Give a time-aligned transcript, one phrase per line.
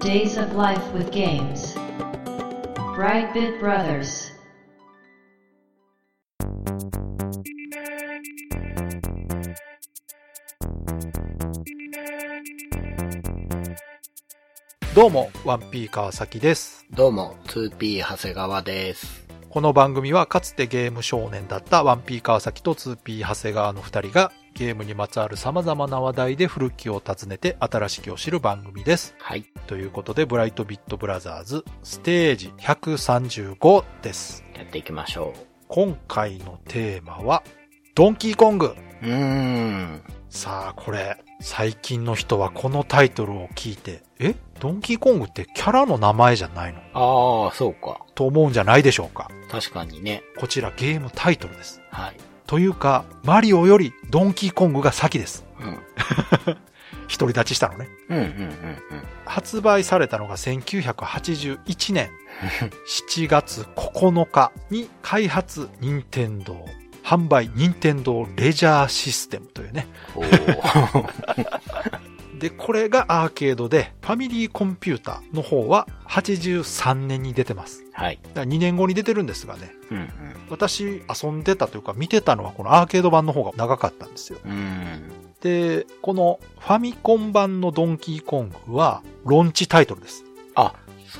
[0.00, 1.74] Days of Life with Games.
[2.94, 4.32] Brightbit Brothers.
[14.94, 16.86] どうも、ワンピー川崎です。
[16.92, 19.26] どうも、2P 長谷川です。
[19.50, 29.14] この番組はかつてゲーム少年だったワンピー川崎と 2P 長谷川の二人がゲームにまつわる様々な話題で古きを訪ねて新しきを知る番組です。
[29.20, 29.44] はい。
[29.68, 34.44] ということで、ブライトビットブラザーズステージ135です。
[34.56, 35.32] やっていきましょ
[35.68, 37.44] 今回のテーマは、
[37.94, 38.74] ドンキーコング。
[39.02, 39.06] う。
[39.06, 40.02] うーん。
[40.28, 44.34] さあ、これ、最近の人はこのタイトルを聞いて、え？
[44.58, 46.80] ドンキーコングってキャラの名前じゃないの？
[47.46, 48.00] ああ、そうか。
[48.16, 49.30] と思うんじゃないでしょうか。
[49.48, 50.24] 確かにね。
[50.36, 51.80] こちらゲームタイトルです。
[51.92, 52.16] はい。
[52.48, 55.44] というか、マリオよりドンキーコングが先です。
[55.60, 55.78] うん。
[57.18, 57.88] 独り立ちしたのね。
[58.08, 58.76] うん、うん、うん、
[59.26, 62.10] 発売されたのが1981年
[62.88, 66.64] 7月9日に開発任天堂
[67.04, 69.86] 販売任天堂レジャーシステムというね。
[72.38, 77.84] で、これがアーケードで、ファミリーコンピューターの方は83年に出てます。
[77.92, 78.18] はい。
[78.22, 80.08] だから2年後に出てるんですがね、うん、
[80.50, 84.38] 私遊んでたというか見てたのはこのアーケード版の方が長かったんですよ。
[84.44, 84.52] うん。
[84.52, 85.10] うん。
[85.40, 90.24] で、このファミコン版のドンキーコングは、ロンチタイトルです。
[90.54, 90.74] あ、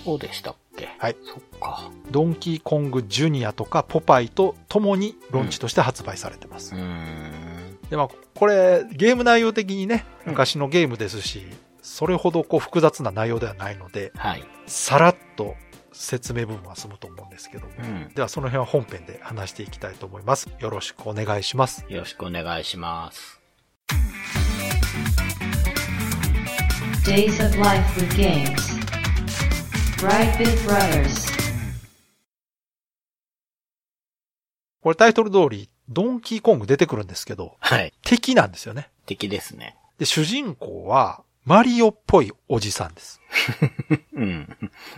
[0.04, 0.88] そうでしたっけ？
[0.98, 1.16] はい。
[1.24, 1.90] そっか。
[2.10, 6.74] ドンキーコングジュニアとかポパイと共にロンチとして発売されてます。
[6.74, 7.78] うーん。
[7.90, 8.08] で、まあ、
[8.38, 11.42] これ、ゲーム内容的にね、うん昔のゲームですし、
[11.82, 14.44] それほどこう複雑な内容ではないので、はい。
[14.66, 15.56] さらっと
[15.90, 17.72] 説明部分は済むと思うんですけども。
[17.78, 18.14] うん。
[18.14, 20.48] では、その辺は本編で話していきたいと思います。
[20.60, 21.84] よろしくお願いします。
[21.88, 23.40] よろしくお願いします。
[27.04, 28.54] Days of Life with Games.
[29.96, 31.28] Brightbit Brothers.
[34.80, 37.92] これタイトル通り、ドンキーコング出てくるんですけど、はい。
[38.02, 38.90] 敵なんですよね。
[39.06, 39.76] 敵ですね。
[39.98, 43.20] で、主人公は、マリオっぽいおじさんです。
[44.12, 44.56] うん。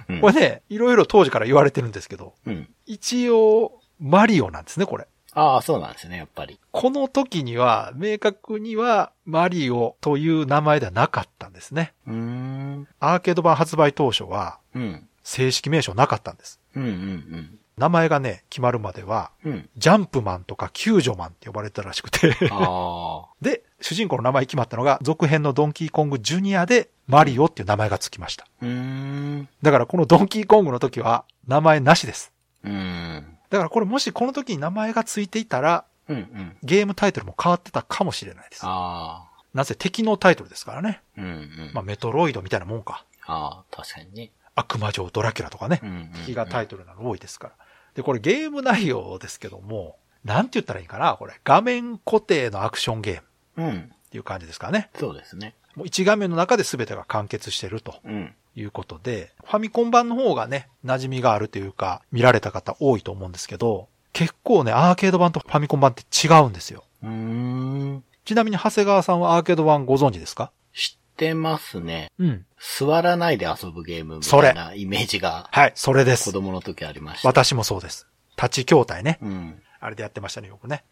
[0.08, 2.68] うんこれね、いろいろ当時から言われてるんですけど、うん。
[2.86, 5.06] 一応、マリオなんですね、これ。
[5.32, 6.58] ああ、そうなんですね、やっぱり。
[6.72, 11.92] この時には、明確には、マリオという名前ではなかったんですね。
[12.06, 12.88] うーん。
[12.98, 15.08] アーケード版発売当初は、うん。
[15.22, 16.58] 正式名称なかったんです。
[16.74, 19.52] うん、うん、名前がね、決まるまでは、うん。
[19.52, 19.70] うん。
[19.78, 22.36] ジャンプマンとか救助マンって呼ばれてたらしくて。
[23.40, 28.46] で、主人公の名前決まったのが、続編のドンキーコングジュニアで、マリオっていう名前がつきました。
[29.62, 32.32] だからこのドンキーコングの時は、名前なしです。
[32.64, 33.38] うん。
[33.48, 36.56] だからこれもしこの時に名前がついていたら、うん、うん。
[36.62, 38.66] ゲームタイトルも変わってたかもしれないです。
[38.66, 41.00] なぜ敵のタイトルですからね。
[41.16, 41.70] うん、うん。
[41.72, 43.06] まあメトロイドみたいなもんか。
[43.26, 44.32] ああ、確かにね。
[44.54, 45.86] 悪魔城ドラキュラとかねう。
[45.86, 46.10] ん、うん。
[46.26, 47.54] 敵がタイトルなの多いですから。
[48.00, 51.40] で、これゲーム内容ですけども、なんて言ったらいいかなこれ。
[51.44, 53.92] 画面固定のアクションゲームっうん。
[54.10, 54.90] ていう感じですかね。
[54.98, 55.54] そうですね。
[55.76, 58.34] もう一画面の中で全てが完結してるとうん。
[58.56, 66.84] いうことで、ファミコン版の方がね、馴染みがあるというか、見られた方多いと思うんですけど、結構ね、アーケード版とファミコン版って違うんですよ。
[67.02, 68.04] うーん。
[68.24, 70.50] ちなみに長谷川さんはアーケード版ご存知ですか？
[70.74, 72.10] 知ってますね。
[72.18, 72.46] うん。
[72.58, 76.24] 座らないで遊ぶゲームみたいなイメージがはい、それです。
[76.24, 77.28] 子供の時ありました。
[77.28, 78.06] 私もそうです。
[78.36, 79.18] 立ち筐体ね。
[79.20, 79.62] うん。
[79.80, 80.82] あれでやってましたね、よくね。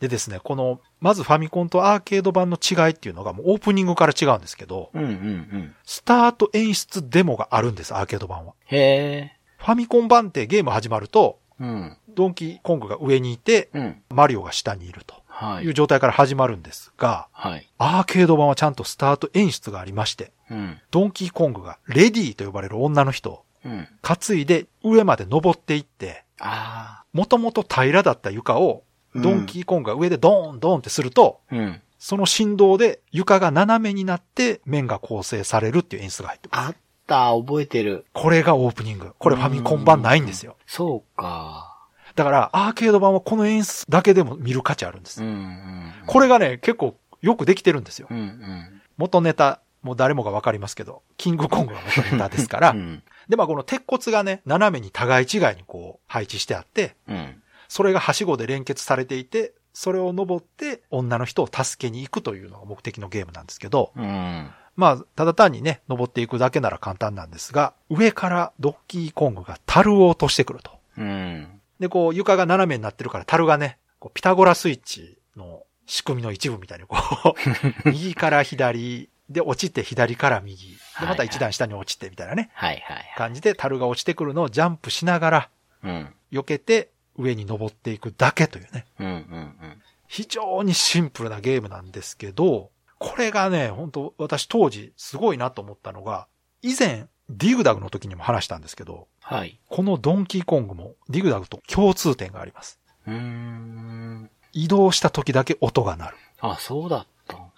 [0.00, 5.74] でですね、この、まずファミコンとアーケード版の違いっていうのがもうオープニングから違うんですけど、うん、うん、うん。
[5.84, 8.54] スタート演出デモがあるんです、アーケード版は。
[8.66, 9.36] へえ。
[9.58, 11.96] ファミコン版ってゲーム始まると、うん。
[12.08, 14.02] ドンキーコングが上にいて、うん。
[14.10, 15.22] マリオが下にいるとは
[15.60, 15.64] い。
[15.64, 17.68] いう状態から始まるんですが、はい。
[17.78, 20.78] アーケード版はちゃんとスタート演出がありまして、うん。
[20.90, 23.88] ドンキーコングがレディーと呼ばれる女の人をうん。
[24.02, 31.56] 担いで上まで登っていって、あもともと平らだった床を、ドンキーコングが上でドーンドーンってすると、あ。
[31.56, 31.82] うん。
[31.98, 36.66] その振動で床が斜めになって面が構成されるっていう演出が入ってます。
[36.68, 38.04] あった、覚えてる。
[38.12, 39.12] これがオープニング。
[39.18, 40.56] これファミコン版ないんですよ。
[40.66, 41.75] そうか。
[42.16, 45.28] だからアーケード版はこの演出だけでも見る価値あるんですうん、。
[45.28, 45.92] うん。
[46.06, 48.14] これがね、結構よくできてるんですよう。
[48.14, 48.82] ん、うん。
[48.96, 52.70] 元ネタ、もう誰もがわかりますけど、キングコングが元ネタですから。
[52.70, 53.02] うん。
[53.28, 57.42] で、まあこの鉄骨がね、斜めに互い違いにこう配置してあって、うん。
[57.68, 64.50] それがはしごで連結されていて、それを登って女の人を助けに行くというのが目的のゲームなんですけど、うん。
[64.76, 70.70] まあ、ただ単にね、登っていくだけなら簡単なんですが、上からドッキーコングが樽を落としてくると。
[70.98, 71.55] うん。
[71.80, 77.34] で、こう床が斜めになってるから樽がね、こうピタゴラスイッチの仕組みの一部みたいにこう、
[77.90, 80.68] 右から左で、落ちて左から右。
[80.68, 83.14] で、はいまた一段下に落ちてみたいなね、はいはいはい。
[83.16, 85.50] 感じで樽が落ちてくるのをジャンプしながら、
[85.82, 86.14] うん。
[86.32, 88.86] 避けて上に登っていくだけというね。
[88.98, 89.82] うんうんうん。
[90.06, 96.28] 非常にシンプルなゲームなんですけど、これがね、本当私当時すごいなと思ったのが、
[96.62, 99.58] 以前、ディグダグの時にも話したんですけど、はい。
[99.68, 102.78] このドンキーコングもディグダグと共通点があります。
[103.06, 104.30] うーん。
[104.52, 106.16] 移動した時だけ音が鳴る。
[106.40, 107.50] あ、そうだったんか。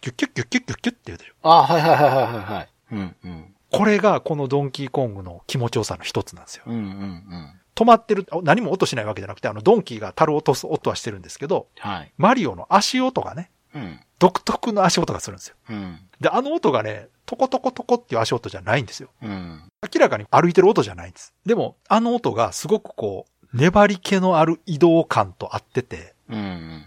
[0.00, 1.34] キュッキュッキュッキュッキュッキュッって言うでしょ。
[1.42, 2.68] あ、はいはいはいはいはいはい。
[2.92, 3.54] うんうん。
[3.72, 6.64] これがこのドンキーコングの気持ちよさの一つなんですよ。
[6.66, 7.60] うんうんうん。
[7.74, 12.12] 止まってる、あ何も音しないわけじゃなくて、あのドンキーが樽を落とす音はしてるんですけど、はい。
[12.16, 14.00] マリオの足音がね、うん。
[14.20, 15.56] 独特の足音がするんですよ。
[15.70, 15.98] うん。
[16.20, 19.08] で、あの音がね、トコトコトコっていう足音じゃないんですよ。
[19.22, 19.62] うん。
[19.92, 21.32] 明らかに歩いてる音じゃないんです。
[21.46, 26.84] でも、あの音がすごくこう、粘り気のある移動感と合ってて、うんうん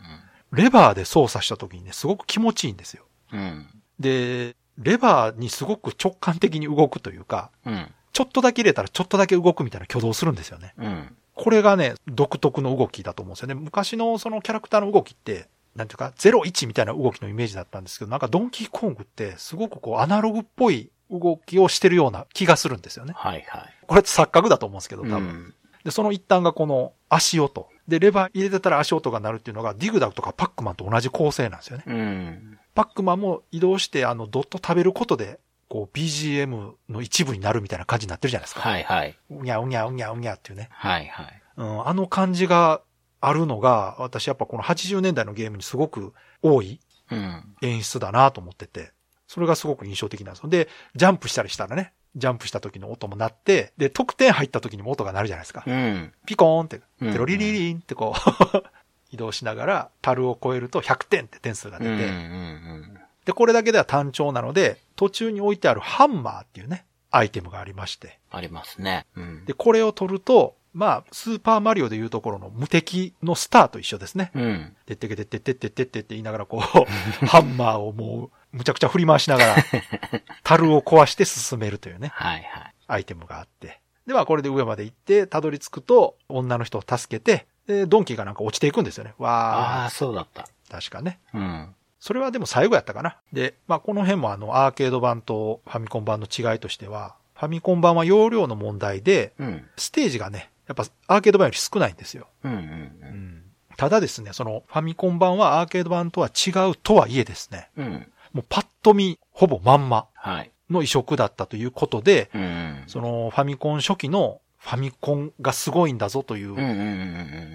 [0.53, 3.06] レバーで操作した時にね、すごく気持ちいいんですよ。
[3.31, 3.39] うん。
[3.39, 3.68] うん。
[4.00, 7.91] で、レバーにすごく直感的に動くというか、うん。
[8.12, 10.75] ちょっとだけ入れたらちょっとだけ動くみたいな挙動するんですよね。
[10.77, 11.15] うん。
[11.33, 13.56] これがね、独特の動きだと思うんですよね。
[13.56, 23.14] 昔のそのキャラクターの動きって、なんていうか、01みたいな動きのイメージだったんですけど、なんかドンキーコングってすごくこうアナログっぽい動きをしてるような気がするんですよね。
[23.16, 23.74] はいはい。
[23.88, 25.18] これって錯覚だと思うんですけど、多分。
[25.18, 25.54] うん。
[25.84, 27.68] で、その一端がこの足音。
[27.88, 31.84] で、レバー入れてたら足音が鳴るっていうのが、ディグダグとかパックマンと同じ構成なんですよね。
[31.88, 32.60] うん。
[32.75, 38.62] パックマンも移動して、あの、ドット食べることで、こう、BGM の一部になるみたいな感じになってるじゃないですか。
[38.62, 39.18] はいはい。
[39.30, 40.70] うにゃうにゃうにゃうにゃっていうね。
[40.72, 41.42] はいはい。
[41.58, 42.81] うん、あの感じが
[43.25, 46.80] あるのが、私やっぱこの80年代のゲームにすごく多い
[47.10, 47.56] うん。
[47.62, 48.92] 演出だなと思ってて、
[49.28, 50.50] それがすごく印象的なんですよ。
[50.50, 55.64] で、ジャンプしたりしたらね、ジャンプした時の音も鳴って、で、得点入った時にも音が鳴るじゃないですか。
[55.66, 56.14] うん。
[56.25, 58.64] ピコーンって、うんテロリリリンってこう、
[59.12, 61.86] 移動しながら、樽を超えると100点って点数がうん。
[61.86, 63.00] う出て、ん。
[63.25, 69.06] で、これだけでは単調なので、途中に置いてあるハンマーっていうね、アイテムがありまして、ありますね。
[69.16, 69.46] うん。
[69.46, 74.31] で、これを取ると、まあ、スーパーマリオでいうところの無敵のスターと一緒ですね。
[74.34, 74.75] うん。
[74.86, 76.62] てってけてってってってってってって言いながらこう、
[77.25, 79.56] ハンマーをもう、むちゃくちゃ振り回しながら、
[80.44, 82.74] 樽を壊して進めるというね、はいはい。
[82.88, 83.81] アイテムがあって。
[84.08, 89.14] では、これで上まで行って、たどり着くと、女の人を助けて、で、ドンキーがなんか落ちていくんですよね。
[89.20, 90.48] あわあ、そうだった。
[90.70, 91.20] ー、確かね。
[91.34, 91.75] うん。
[92.00, 93.18] それはでも最後やったかな。
[93.31, 99.66] で、まあ、この辺もあの、アーケード版とファミコン版の違いとしては、ファミコン版は容量の問題で、うん。
[99.78, 102.27] ステージがね、やっぱアーケード版より少ないんですよ。
[102.44, 103.39] うんうん
[103.75, 107.86] ただですね、そのファミコン版はアーケード版とは違うとはいえですね、うん。
[107.86, 107.92] うん。
[108.33, 110.51] もうパッと見、ほぼまんまはい。
[110.69, 112.83] の移植だったということで、うん。
[112.88, 116.83] そのファミコン初期のファミコンがすごいんだぞといううんうんうんうんう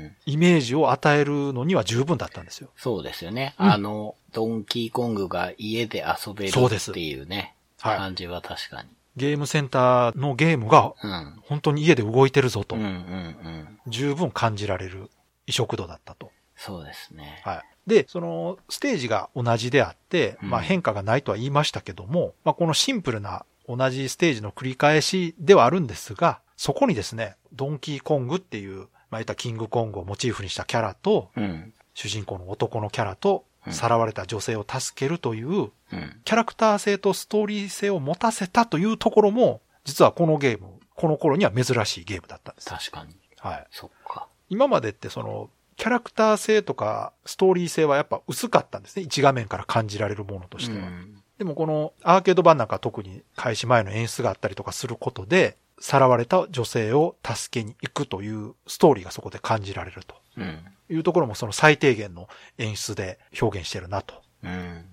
[0.08, 0.16] ん。
[0.26, 2.68] イメージを与えるのには十分だったんですよ。
[2.76, 3.54] そうですよね。
[3.58, 7.54] うんあの、ドンキーコングが家で遊べるっていうね。
[7.80, 8.88] はい感じは確かに。
[9.18, 11.40] ゲームセンターのゲームがうん。
[11.42, 13.78] 本当に家で動いてるぞとうんうんうん。
[13.86, 15.10] 十分感じられる
[15.46, 16.30] 移植度だったと。
[16.56, 17.42] そうですね。
[17.44, 17.62] はい。
[17.86, 31.72] で、そのステージが同じであって、うんまあ変化がないとは言いましたけども、まあこのシンプルな同じステージの繰り返しではあるんですが、そこにですね、ドンキーコングっていう、まあ言ったキングコングをモチーフにしたキャラと、うん。
[31.94, 36.20] 主人公の男のキャラと、うんさらわれた女性を助けるという、うん。
[36.24, 42.68] キャラクター性とストーリー性を持たせたというところも、実はこのゲーム、この頃には珍しいゲームだったんです。
[42.68, 43.16] 確かに。
[43.38, 43.66] はい。
[43.70, 44.26] そっか。
[44.48, 49.02] 今までってその、キャラクター性とかストーリー性はやっぱ薄かったんですね。
[49.02, 50.86] 一画面から感じられるものとしては。
[50.86, 60.64] うんでもこのアーケード版なんか特に開始前の演出があったりとかすることで、さらわれた女性を助けに行くというストーリーがそこで感じられるとうん。
[60.90, 62.28] いうところもその最低限の
[62.58, 64.20] 演出で表現してるなとうん。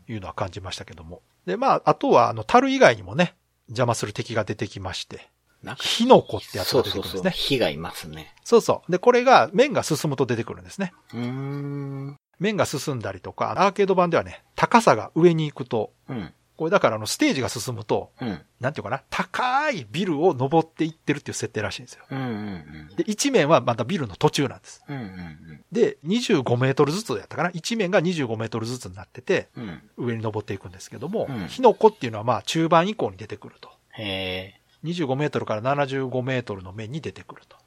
[0.07, 1.21] いうのは感じましたけども。
[1.45, 3.35] で、まあ、あとはあの、樽以外にもね、
[3.67, 5.29] 邪魔する敵が出てきまして、
[5.77, 7.01] 火の粉ってやつそがうそうそう。
[7.01, 7.31] 出てくるんですね。
[7.31, 8.35] 火がいますね。
[8.43, 8.91] そうそう。
[8.91, 10.93] で、これが面が進むと出てくるんですね。
[11.13, 12.17] うーん。
[12.39, 16.33] 面が進んだりとか、アーケード版ではね、高さが上に行くと、うん。
[16.57, 18.41] これだからあの、ステージが進むと、うん。
[18.59, 22.05] なんていうかな、高いビルを登っていってるっていう設定らしいんですよ。
[22.09, 24.83] うんうんで、一面はまたビルの途中なんです。
[24.87, 24.95] うん。
[24.95, 29.63] うんうんで、25メートルずつやったかな一面が25メートルずつになってて、うん。
[29.63, 29.81] うん。
[29.97, 33.69] 上に登っていくんですけども、うん火の粉っていうのはまあ中盤以降に出てくると。
[33.91, 34.61] へえ。
[34.85, 37.57] 25メートルから75メートルの面に出てくると。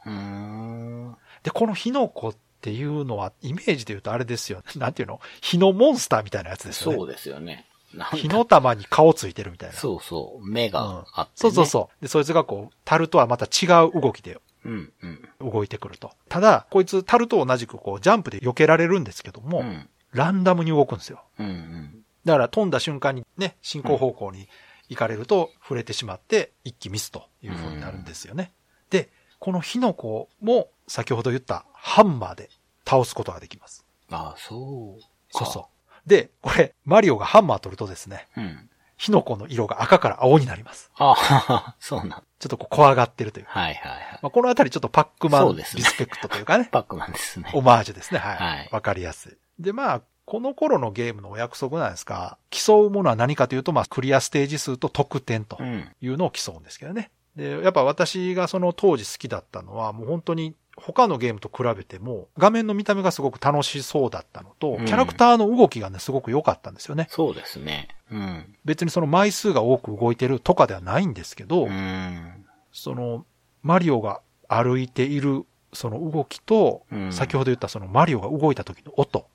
[1.43, 4.63] で、この火の粉っていうのは、イメージで言うとあれですよ。
[4.77, 5.21] なんていうの？
[5.41, 6.97] 火のモンスターみたいなやつですよね。
[6.97, 7.67] そうですよね。
[8.05, 9.77] 火の玉に顔ついてるみたいな。
[9.77, 10.47] そうそう。
[10.49, 12.03] 目があって、ねそうそうそう。
[12.03, 14.41] で、そいつがこう、樽とはまた違う動きでう。
[14.65, 14.93] うん
[15.41, 15.53] うん。
[15.53, 16.13] 動いてくると。
[16.29, 19.89] ただ、こいつ樽と同じくこう、ジャンプで避けられるんですけども、うん。
[20.13, 21.25] ランダムに動くんですよ。
[21.39, 22.05] うんうん。
[22.25, 24.49] だから飛んだ瞬間にね、進行方向に
[24.89, 28.53] 行かれると触れてしまって一気ミスという風になるんですよね。
[28.91, 32.51] で、この火の粉も先ほど言ったハンマーで
[32.87, 33.85] 倒すことができます。
[34.11, 35.03] ああ、そう。
[35.31, 35.65] そうそう。
[36.09, 38.41] で、これ、マリオがハンマー取るとですね、う。
[38.41, 38.71] うん。
[38.97, 40.91] 火の粉の色が赤から青になります。
[40.97, 42.23] ああ、そうなん。
[42.41, 43.53] ちょっとこう怖がってるというか。
[43.53, 44.19] はいはいはい。
[44.23, 47.49] まあ、このあたりちょっとパックマンリスペクトというかね、 パックマンですね。
[47.55, 48.19] オマージュですね。
[48.19, 48.37] はい。
[48.37, 49.37] わ、はいかりやすい。
[49.63, 55.89] で、まあ、この頃のゲームのお約束なんですが、競うものは何かというと、まあ、クリアステージ数と得点とうん。
[56.01, 57.11] いうのを競うんですけどね。
[57.37, 67.09] で、やっぱ私がその当時好きだったのは、もう本当に他のゲームと比べても、画面の見た目がすごく楽しそうだったのと、うんキャラクターの動きがね、すごく良かったんですよね。
[67.11, 67.89] そうですね。
[68.11, 68.55] うん。
[68.65, 72.45] 別にその枚数が多く動いてるとかではないんですけど、うん。
[72.73, 73.27] その、
[73.63, 79.29] マリオが歩いているその動きと、うん先ほど言ったそのマリオが動いた時の音。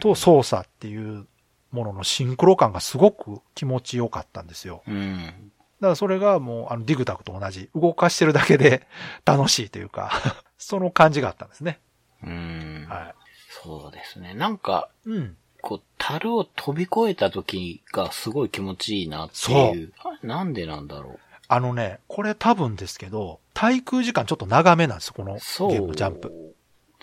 [0.00, 1.26] と操作っていう
[1.70, 4.82] もののシンクロ感がすごく気持ちよかったんですよ。
[4.86, 5.52] うん。
[5.80, 8.86] だからそれがもうあのディグタクと同じ、動かしてるだけで
[9.24, 10.12] 楽しいというか、
[10.62, 11.80] その感じがあったんですね。
[12.24, 12.86] うん。
[12.88, 13.14] は
[13.62, 14.34] そうですね。
[14.34, 15.10] なんか、い。
[15.10, 15.36] うん。
[15.60, 19.92] こう、樽を飛び越えた時がすごい気持ちいいなっていう。
[19.98, 21.20] あなんでなんだろう。
[21.48, 25.70] あのね、これ多分ですけど、滞空時間ちょっと長めなんですよ、このゲそう。
[25.70, 26.54] ームジャンプ。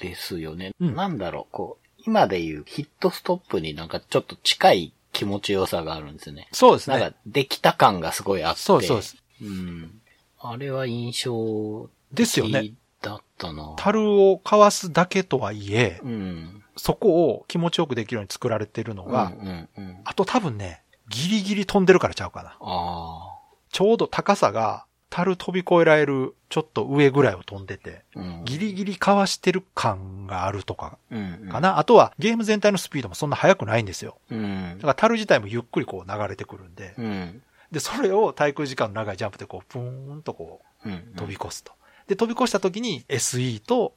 [0.01, 0.73] ですよね。
[0.79, 6.47] うんなんだろう、こう、今で言うヒットストップになんかちょっと近い気持ちよさがあるんですよね。
[6.51, 8.61] そうですねなんか。、できた感がすごいあって。
[8.61, 9.17] そうそうです。
[9.41, 10.01] うん。
[10.39, 12.73] あれは印象ですよね。
[13.01, 13.73] だったな。
[13.77, 16.63] 樽をかわすだけとはいえ、うん。
[16.75, 19.97] そこを気持ちよくできるように作られてるのうんが、うんうん。
[20.03, 22.55] あと多分ね、ギリギリ飛んでるからちゃうかな。
[22.59, 23.35] あ
[23.71, 28.19] ちょうど高さが、樽飛び越えられるちょっと上ぐらいを飛んでて、あ。
[28.19, 28.45] うん。
[28.45, 31.49] ギリギリかわしてる感があるとかうんうん。
[31.49, 31.79] かな。
[31.79, 34.17] あとはゲーム全体のスピードもそんな速くないんですよ。
[34.29, 34.81] うんだ。
[34.81, 37.41] から樽自体もゆっくりこう流れてくるんで、うん。
[37.71, 40.93] で、それを滞空時間の長いジャンプでこう、プーンとこうん。
[40.93, 41.71] う飛び越すと。
[42.09, 43.93] で、飛び越した時に SE と。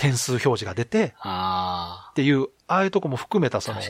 [0.00, 3.80] 点数表示が出て、あっていう、ああいうとこも含めたその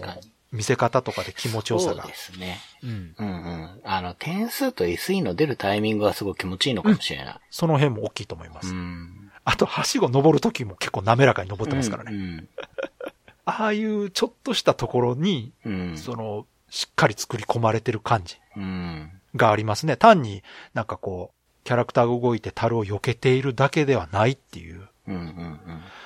[0.53, 1.63] 見せ方とかで気持あ。
[1.63, 2.17] ちよさがそうで。
[2.17, 2.59] すね。
[2.85, 3.15] うん。
[3.17, 3.81] うんうん。
[3.83, 7.41] あの、点数と SE の出るタイミングがすごい気持ちいいのかもしれない。
[7.51, 8.75] その辺も大きいと思いまうす。
[8.75, 9.33] ん。
[9.45, 12.13] あと、はしご登る時も結構滑らかに登ってますからね。
[12.17, 12.45] ね。
[13.47, 15.91] ああいうちょっとしたところに、うん。
[15.91, 15.99] うん。
[15.99, 19.11] その、しっかり作り込まれてる感じうん。
[19.35, 19.97] がありますね。
[19.97, 20.43] 単に
[20.75, 21.36] なんかこう、
[21.67, 24.89] キャラクターが動いて樽を避けているだけではないっていう。
[25.09, 25.59] うんうんうん。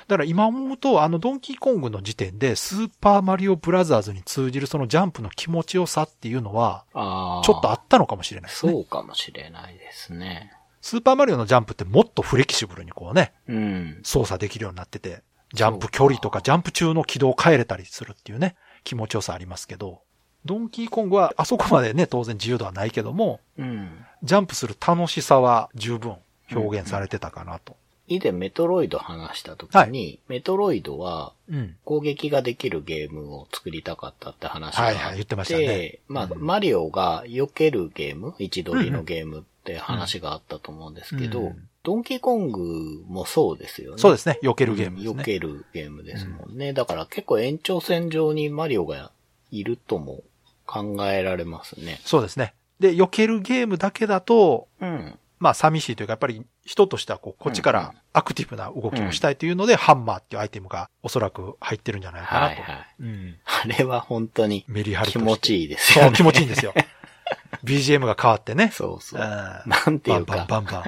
[0.09, 6.85] だから今思うと、あのドンキーコングの時点で、スーパーマリオブラザーズに通じるそのジャンプの気持ちよさっていうのは。
[6.95, 8.73] ちょっとあったのかもしれないですね。
[8.73, 10.53] そうかもしれないですね。
[10.81, 14.01] スーパーマリオのジャンプってもっとフレキシブルにこうね、うん。
[14.03, 20.01] 操作できるようになってて、ジャンプ距離とかジャンプ中の軌道を変えれたりするっていうね、気持ちよさありますけど、
[20.45, 24.07] ドンキーコングはあそこまでね、当然自由度はないけども、うん。
[24.23, 26.17] ジャンプする楽しさは十分
[26.53, 27.77] 表現されてたかなと。
[28.07, 31.77] 以前メトロイド話した時に、メトロイドはうん。
[31.85, 43.99] 攻撃ができるゲームを作りたかったって話があって、はいはい言ってましたねまあ、うんマリオが避けるゲーム、位置取りのゲームって話があったと思うんですけど、うんドンキーコングもそうですよね。
[43.99, 44.39] そうですね。
[44.43, 45.25] 避けるゲームですうん避ね。
[45.25, 46.75] けるゲームですもんね。
[46.75, 49.11] だから結構延長線上にマリオが
[49.51, 50.23] いるとも
[50.67, 51.99] 考えられますね。
[52.05, 52.53] そうですね。
[52.81, 55.19] で、避けるゲームだけだと、うん。
[55.39, 62.61] まあ寂しいというか、やっぱり人としてはこう、こっちかうんうんらアクティブな動きをしたいというので、ハンマーっていうアイテムがおそらく入ってるんじゃないかなと。
[62.63, 62.87] はいはい。
[63.01, 63.37] うん。
[63.45, 66.17] あれは本当にメリハリ気持ちいいですそう、よね。
[66.17, 66.75] 気持ちいいんですよ。
[67.65, 68.71] BGM が変わってね。
[68.75, 69.25] そうそうう。
[69.25, 69.27] ん。
[69.27, 70.85] なんていうか、バンバンバン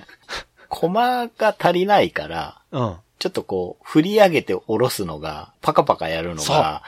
[0.69, 2.83] コマが足りないから、バン。
[2.83, 2.97] うん。
[3.19, 6.83] ちょっとこう、振り上げて下ろすのが、パカパカやるのが、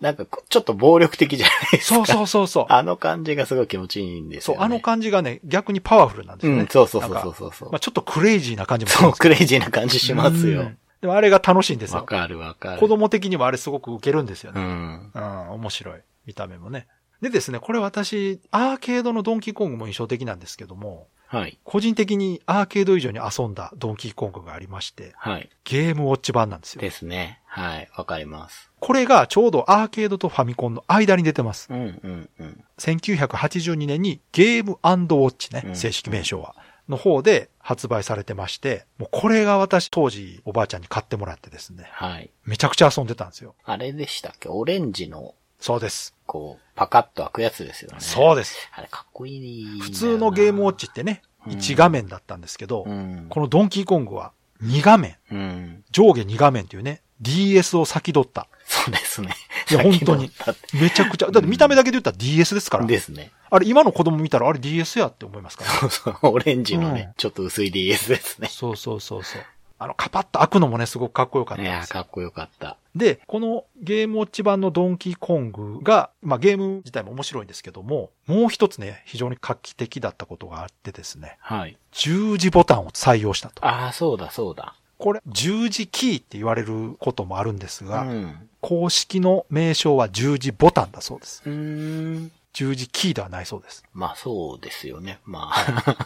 [0.00, 1.94] なんかこちょっと暴力的じゃないですか。
[1.96, 2.66] そうそうそうそう。
[2.70, 4.66] あの感じがすごい気持ちいいんですそう、よ、ね。
[4.66, 6.62] あの感じがね、逆にパワフルなんですよね。
[6.62, 7.70] うん、そうそうそうそうそうそう。
[7.70, 10.78] まあちょっとクレイジーな感じもそう、クレイジーな感じしますようん。
[11.02, 11.98] でもあれが楽しいんですよ。
[11.98, 12.80] わかるわかる。
[12.80, 14.60] 子供的にもあれすごく受けるんですよね。
[14.60, 15.10] うん。
[15.14, 16.00] うん、面白い。
[16.26, 16.86] 見た目もね。
[17.20, 21.60] でですね、これ私、アーケードのドンキーコングも印象的なんですけども、はい。
[21.62, 25.48] 個人的にアーケード以上に遊んだドンキーコングがありまして、はい。
[25.62, 26.80] ゲームウォッチ版なんですよ。
[26.80, 27.40] ですね。
[27.46, 27.88] はい。
[27.96, 28.72] わかります。
[28.80, 31.68] これがちょうどアーケードとファミコンの間に出てます。
[31.70, 32.64] うんうんうん。
[32.78, 36.56] 1982年にゲームウォッチね、うん正式名称は。
[36.88, 42.30] の方で発売されてまして、もうこれが私当時おばあちゃんに買ってもらってですね、はい。
[42.44, 43.54] めちゃくちゃ遊んでたんですよ。
[43.62, 44.48] あれでしたっけ？
[44.48, 46.14] オレンジの、そうです。
[46.26, 47.98] こう、パカッと開くやつですよね。
[48.00, 48.56] そうです。
[48.72, 49.80] あれかっこいい。
[49.80, 53.26] 普通のゲームウォッチってね、うん1画面だったんですけど、うん。
[53.30, 55.84] このドンキーコングは2画面、うん。
[55.90, 58.46] 上下2画面っていうね、DS を先取った。
[58.66, 59.34] そうですね。
[59.70, 60.30] いや、本当に。
[60.74, 62.86] めちゃくちゃ、だって見た目だけで言ったら DS ですから。
[62.86, 63.30] ですね。
[63.50, 65.70] あれ、今の子供見たら、あれ DS やって思いますから。
[65.70, 68.48] そうそう、オレンジのね、うんちょっと薄い DS ですね。
[68.50, 69.42] そうそうそうそう。
[69.82, 71.86] あの、カパッと開くのもね、すごくかっこよかったいや。
[71.86, 72.76] かっこよかった。
[72.94, 81.78] で、このゲームウォッチ版のドンキーコングが、まあゲーム自体も面白いんですけども、もう一つね、非常に画期的だったことがあってですね、はい。
[81.92, 83.66] 十字ボタンを採用したと。
[83.66, 84.74] ああ、そうだ、そうだ。
[84.98, 88.48] これ、十字キーって言われることもあるんですうが、ん。
[88.60, 91.42] 公式の名称は十字ボタンだそうです。
[91.46, 92.32] うーん。
[92.52, 93.84] 十字キーではないそうです。
[93.92, 95.20] まあそうですよね。
[95.24, 95.96] まあ、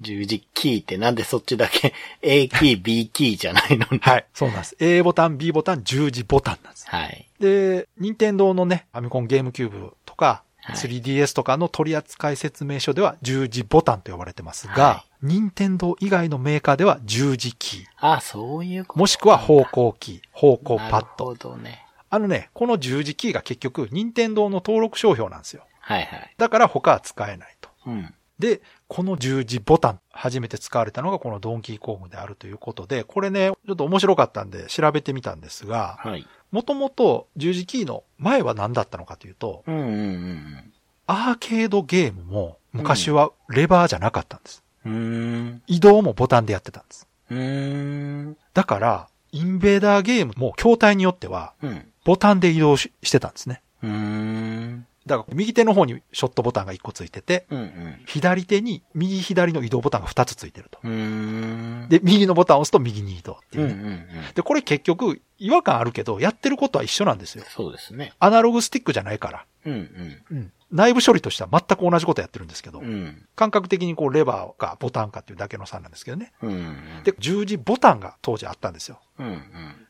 [0.00, 3.98] 十字キーってなんでそっちだけ A キー、B キーじゃないのに。
[4.00, 4.26] はい。
[4.34, 4.76] そうなんです。
[4.80, 6.88] A ボタン、B ボタン、十字ボタンなんです。
[6.88, 7.28] はい。
[7.38, 19.00] で、任天堂のね、ファミコンゲームキューブとか、はい 3DS とかの取扱説明書では十字ボタンと呼ばれてますが、は任天堂以外のメーカーでは十字キー、ああ、そういうこと。
[19.00, 21.24] もしくは方向キー、方向パなるッド。
[21.24, 21.84] ほどね。
[22.10, 25.64] あのね、この十字キーが結局任天堂の登録商標なんですよ。
[25.82, 26.34] はいはい。
[26.38, 27.68] だから他は使えないと。
[27.86, 28.14] うん。
[28.38, 36.26] で、この十字ボタン、初めて使われたのがこのドンキーコングであるということで、これね、ちょっと面白かったんで調べてみたんですが、はい。
[36.50, 40.72] もともと十字キーの前は何だったのかというと、うんうんうん
[41.08, 44.62] アーケードゲームも昔はレバーじゃなかったんです。
[44.86, 45.62] うん。
[45.66, 47.08] 移動もボタンでやってたんです。
[47.30, 48.36] うーん。
[48.54, 51.86] だから、インベーダーゲームも筐体によってはうん。
[52.04, 53.62] ボタンで移動ししてたんですね。
[53.82, 54.86] うーん。
[55.06, 58.02] だから右手の方にショットボタンが1個ついてて、うんうん。
[58.06, 60.78] 左手に右左の移動ボタンが2つついてると。
[60.82, 64.34] で、右のボタンを押すと右に移動っていううんね、うんうん。
[64.34, 67.44] で、これ結局違和感あるけど、やってることは一緒なんですよ。
[67.48, 68.12] そうですね。
[68.20, 69.46] アナログスティックじゃないから。
[69.66, 70.22] うんうん。
[70.30, 70.52] うん。
[70.70, 73.26] 内部処理としては全く同じことやってるんですけど、うん。
[73.36, 76.32] 感覚的にこうレバーかボタンかっていうだけの差なんですけどね。
[76.42, 76.76] うん。
[77.04, 79.00] で、十字ボタンが当時あったんですよ。
[79.18, 79.42] うんうん。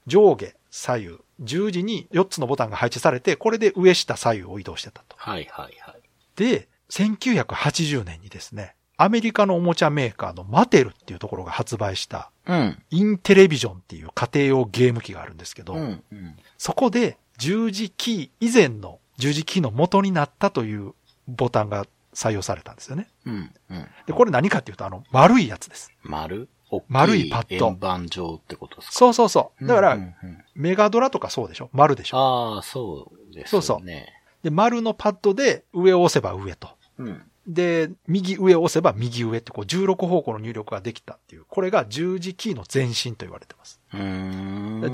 [0.07, 5.15] 上下、左右、十字に4つのボタンが配置されて、これで上下左右を移動してたと。
[5.19, 6.01] はいはいはい。
[6.35, 12.83] で、1980年にですね、アメリカのおもちゃメーカーのマテルっていうところが発売した、うん。
[12.91, 16.37] インテレビジョンっていう家庭用ゲーム機があるんですけど、うんうん。
[16.57, 20.95] そこで十字キー以前の十字キーの元になったという
[21.29, 23.09] ボタンが採用されたんですよね。
[23.27, 23.87] うんうん。
[24.07, 25.93] で、これ何かっていうと、あの、丸いやつです。
[26.03, 26.49] 丸？
[26.89, 28.93] 丸いパッド円盤状ってことですか？
[28.93, 29.67] そうそうそう。
[29.67, 31.71] だから、うんうんうんメガドラとかそうでしょ？
[31.73, 32.19] 丸でしょ？
[32.19, 33.45] ああ、そうですね。
[33.47, 36.69] そうそうで、丸のパッドで上を押せば上と。
[36.99, 37.23] うん。
[37.47, 41.45] で、右上を押せば右上ってこう16方向の入力ができたっていう。
[41.49, 43.81] これが十字キーの前身と言われてます。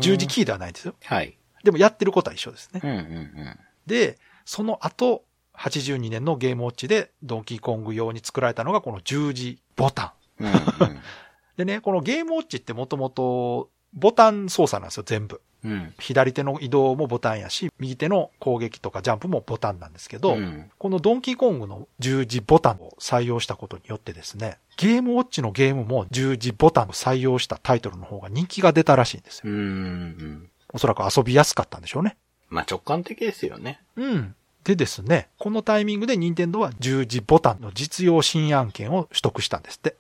[0.01, 0.95] 十字キーではないんですよ。
[1.05, 1.37] はい。
[1.64, 2.81] でもやってることは一緒ですね。
[2.85, 5.25] うんうんで、その後、
[5.57, 10.45] 82年のゲームウォッチでドンキーコング用に作られたのがこの十字ボタン。
[10.45, 10.47] うん。
[10.47, 11.01] うんうん。
[11.59, 15.42] でね、このゲームウォッチってもともとボタン操作なんですよ、全部。
[15.64, 15.92] うん。
[15.99, 29.51] 左手の移動もボタンやし、右手の攻撃とかジャンプもボタンなんですけど、うんこのドンキーコングの十字ボタンを採用したことによってですね、ゲームウォッチのゲームも十字ボタンを採用したタイトルの方が人気が出たらしいんですよ。
[29.53, 30.51] うんうん。
[30.73, 32.16] おそらく遊びやすかったんでしょうね。
[32.51, 33.81] まあ直感的ですよね。
[33.97, 34.37] うん。
[34.68, 39.96] でですね、このタイミングで任天堂は十字ボタンの実用新案件を取得したんですって。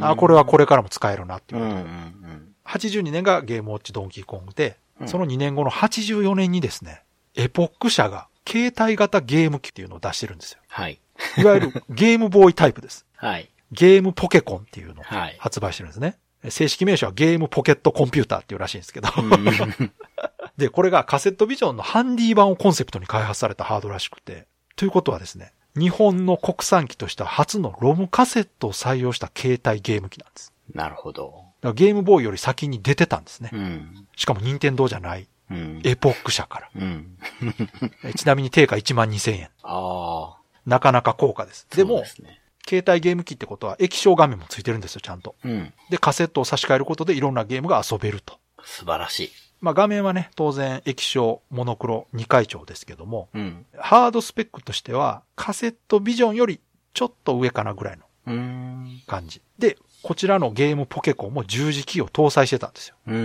[0.00, 1.90] あ、これはこれからも使えるなっていううんうことで。
[1.90, 7.02] ん82年がゲームウォッチドンキーコングで、うんその2年後の84年にですね、
[7.34, 10.60] エポック社が携帯型ゲーム機っていうのを出してるんですよ。
[10.68, 10.98] はい。
[11.36, 13.04] いわゆるゲームボーイタイプです。
[13.16, 13.50] はい。
[13.72, 15.36] ゲームポケコンっていうのをはい。
[15.38, 16.16] 発売してるんですね。
[16.50, 19.08] 正式名称はゲームポケットコンピューターっていうらしいんですけど。
[19.16, 19.92] うん
[20.56, 24.46] で、これがカセットビジョンのハンディ版をコンセプトに開発されたハードらしくて。
[24.74, 30.52] ということはですね、日本の国産機としては初のロムカセットを採用した携帯ゲーム機なんです。
[30.74, 31.44] なるほど。
[31.74, 33.56] ゲームボーイより先に出てたんですねう。
[33.56, 34.06] ん。
[34.16, 35.80] しかも任天堂じゃない、うん。
[35.84, 36.70] エポック社から。
[36.74, 37.18] うん。
[38.04, 39.50] えちなみに定価1万2000円。
[40.64, 41.66] なかなか高価です。
[41.74, 42.40] でも、そうすね。
[42.68, 45.36] 携帯ゲーム機ってことは液晶画面もついてるんですよ、ちゃんと。
[45.44, 45.72] うん。
[45.90, 48.38] で、カセットを差し替えることでいろんなゲームが遊べると。
[48.64, 49.30] 素晴らしい。
[49.60, 53.66] まあ画面はね、当然液晶、モノクロ、2回調ですけども、うん。
[53.78, 56.60] ハードスペックとしてはカセットビジョンより
[56.92, 58.04] ちょっと上かなぐらいの。
[59.06, 59.40] 感じ。
[59.58, 62.96] で、こちらのゲームポケコンも十字キーを搭載してたんですよ。
[63.06, 63.24] うん、うん、う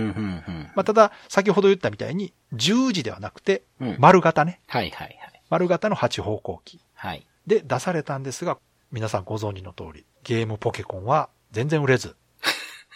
[0.50, 0.70] ん。
[0.74, 4.60] まあただ、先ほど言ったみたいに十字ではなくてうん丸型ね。
[4.68, 5.42] はい、はい、はい。
[5.50, 6.80] 丸型の8方向キー。
[6.94, 7.26] はい。
[7.46, 8.58] で出されたんですが、
[8.92, 12.14] 皆さんご存知の通り、ゲームポケコンは全然売れず、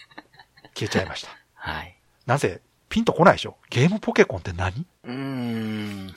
[0.76, 1.30] 消えちゃいました。
[1.54, 1.96] はい。
[2.26, 4.86] なぜ、ピンとこないでしょゲームポケコンって何？
[5.04, 6.14] うーん。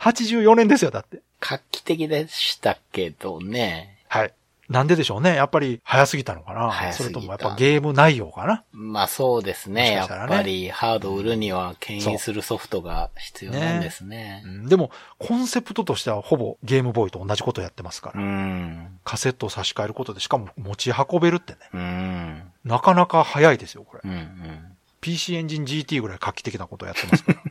[0.00, 1.22] ?84 年ですよ、だって。
[1.40, 4.04] 画期的でしたけどね。
[4.08, 4.34] はい。
[4.72, 5.34] なんででしょうね。
[5.34, 6.92] やっぱり早すぎたのかな。
[6.92, 8.64] それともやっぱゲーム内容かな。
[8.72, 9.92] まあそうですね。
[9.92, 14.48] やっもしかしたらねぱりハード売るには牽引するソフトが必要なんですねう。
[14.48, 18.24] んでも、コンセプトとしてはほぼゲームボーイと同じことをやってますかうら。
[18.24, 18.98] ん。
[19.04, 21.58] カセットを差し替えることで、しかも持ち運べるってね。
[21.74, 22.42] うん。
[22.64, 24.00] なかなか早いですよ、これ。
[24.04, 24.12] うん。
[24.12, 24.76] うん。
[25.02, 27.42] PC エンジン GT ぐらい画期的なことをやってますから。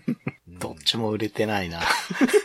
[0.60, 1.82] どっちも売れてないな。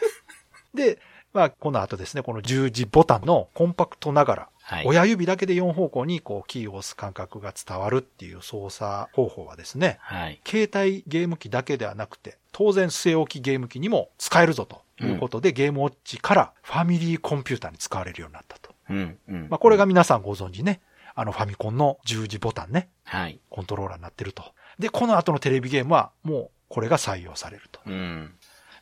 [0.75, 0.99] で、
[1.33, 4.85] まあ、この後ですね、この十字ボタンのコンパクトながら、はい。
[4.85, 10.40] 親指だけで4方向にこうキーを押す感覚が伝わるっていう操作方法はですね、はい。
[10.44, 18.74] 携帯ゲーム機だけではなくて、当然据え置きゲーム機にも使えるぞということで、ゲームウォッチからファミリーコンピューターに使われるようになったと。
[18.90, 19.18] うん。
[19.29, 19.46] うん。
[19.48, 20.81] まあ、これが皆さんご存知ね、
[21.14, 23.38] あのファミコンの十字ボタンね、はい。
[23.48, 24.42] コントローラーになってると。
[24.81, 27.81] で、この後のテレビゲームはもうこれが採用されると。
[27.87, 28.35] うん。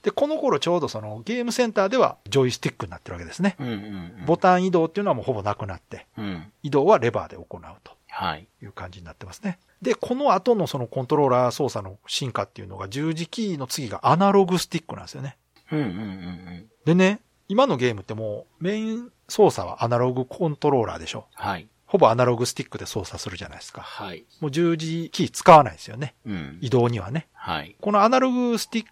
[0.05, 3.57] で、この頃ちょうどそのゲームセンターではジョイスティックになってるわけですね。
[3.59, 3.69] うん。
[3.69, 4.25] うん。
[4.27, 6.53] ボタン移動っていうのはもうほぼなくなって、うん。
[6.63, 8.47] 移動はレバーで行うとはい。
[8.63, 9.59] いう感じになってますね。
[9.81, 15.39] で、この後のそのコントローラー操作の進化っていうのが十字キーの次がアナログスティックなんですよね。
[15.73, 15.79] うん。
[15.79, 15.87] うん。
[15.87, 16.67] うん。
[16.85, 21.27] でね、今のゲームってもうメイン操作はアナログコントローラーでしょ。
[21.35, 21.67] はい。
[21.87, 23.83] ほぼアナログスティックで操作するじゃないですか。
[23.83, 24.25] はい。
[24.41, 26.15] もう十字キー使わないですよね。
[26.27, 26.59] うん。
[26.61, 27.29] 移動にはね。
[27.33, 27.77] はい。
[27.81, 28.91] このアナログスティック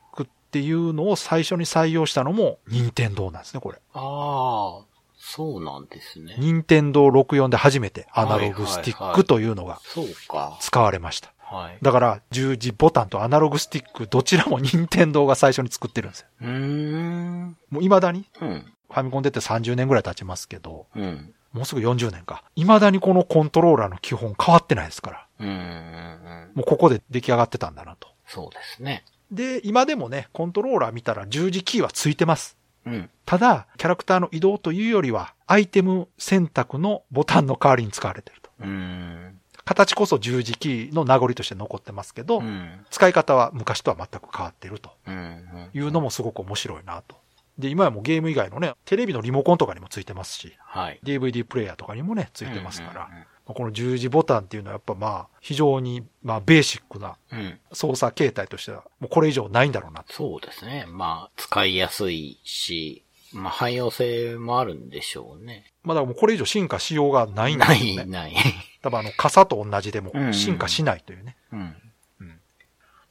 [0.52, 3.78] っていうのを最初に採用したのも任天堂なんですね、これ。
[3.94, 4.84] ああ、
[5.18, 6.34] そうなんですね。
[6.36, 10.58] 任天堂64で初めてアナログスティックというのがそうか。
[10.60, 11.32] 使われました。
[11.38, 11.78] はい。
[11.80, 16.26] だから、十字ボタンとアナログスティックどちらも任天堂が最初に作ってるんですよ。
[16.42, 17.56] うーん。
[17.70, 18.72] もう未だにうん。
[18.90, 21.34] ファミコン出て30年ぐらい経ちますけど、うん。
[21.54, 22.44] もうすぐ40年か。
[22.56, 25.26] 未だにこのコントローラーの基本変わってないですから。
[25.40, 25.48] うん。
[25.48, 26.50] うん。
[26.56, 28.08] もうここで出来上がってたんだなと。
[28.26, 29.06] そうですね。
[29.32, 32.56] で、今でもね、コントローラー見たら十字キーはついてます。
[32.86, 33.10] うん。
[33.24, 38.50] ただ、キャラクターの移動というよりは、アイテム選択のボタンの代わりに使われていると。
[38.60, 39.38] うーん。
[39.64, 42.84] 形こそ十字キーの名残として残ってますけど、うん。
[42.90, 45.70] 使い方は昔とは全く変わっているとうん。
[45.72, 47.16] いうのもすごく面白いなと。
[47.58, 51.00] で、今はもうゲーム以外のね、テレビのリモコンとかにもついてますし、はい。
[51.04, 57.38] DVD プレイヤーとかにもね、ついてますから、うんまあこの十字ボタンっていうのはやっぱまあ、非常にまあ、ベーシックなうん。
[57.40, 57.58] うん。
[57.72, 60.12] 操作形態としては、もうこれ以上ないんだろうなと。
[60.12, 60.86] そうですね。
[60.88, 65.64] まあ、使いやすいし、まあ、汎用性もあるんでしょうね。
[65.82, 68.04] まあだからもうこれ以上進化しようがないんでない、すよね。
[68.04, 68.34] ない。
[68.82, 71.36] 多分あの、傘と同じでもうんうん進化しないというね。
[71.52, 71.74] うん。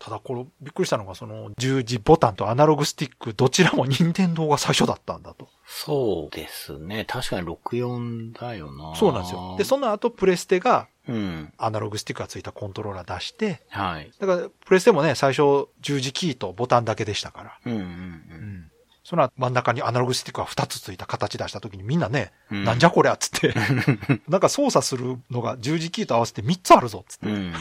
[0.04, 5.48] ただこれ、びっくりしたのが、その、十字ボタンとアナログスティック、どちらも任天堂が最初だったんだと。
[5.68, 7.06] そうですね。
[7.06, 8.96] 確かに64だよな。
[8.96, 9.56] そうなんですよ。
[9.60, 11.54] で、その後、プレステが、うん。
[11.58, 14.12] アナログスティックがついたコントローラー出して、はい。
[14.20, 17.60] だから、プレステもね、最初、十字キーとボタンだけでしたから。
[17.66, 18.72] うんうんうん。
[19.04, 23.54] その後真ん中にアナログスティックが2つついた形出した時にみんなね、うんなんじゃこりゃっつって、
[24.30, 27.54] なんか操作するのが十字キーと合わせて3つあるぞっつって、うん。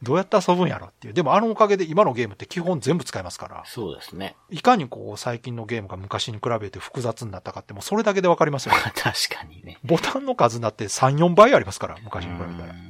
[0.00, 0.06] うん。
[0.06, 1.14] どうやって遊ぶんやろっていう。
[1.14, 4.36] でもあのおかげで今のゲームって基本全部使えますから、そうですね。
[4.50, 8.80] いかにこう最近のゲームが昔に比べて複雑になったかってもうそれだけでわかりますよね。
[8.96, 9.02] 確
[9.36, 9.78] かにね。
[9.84, 12.72] ボタンの数になって3、4倍ありますから、昔に比べたら。
[12.72, 12.88] うん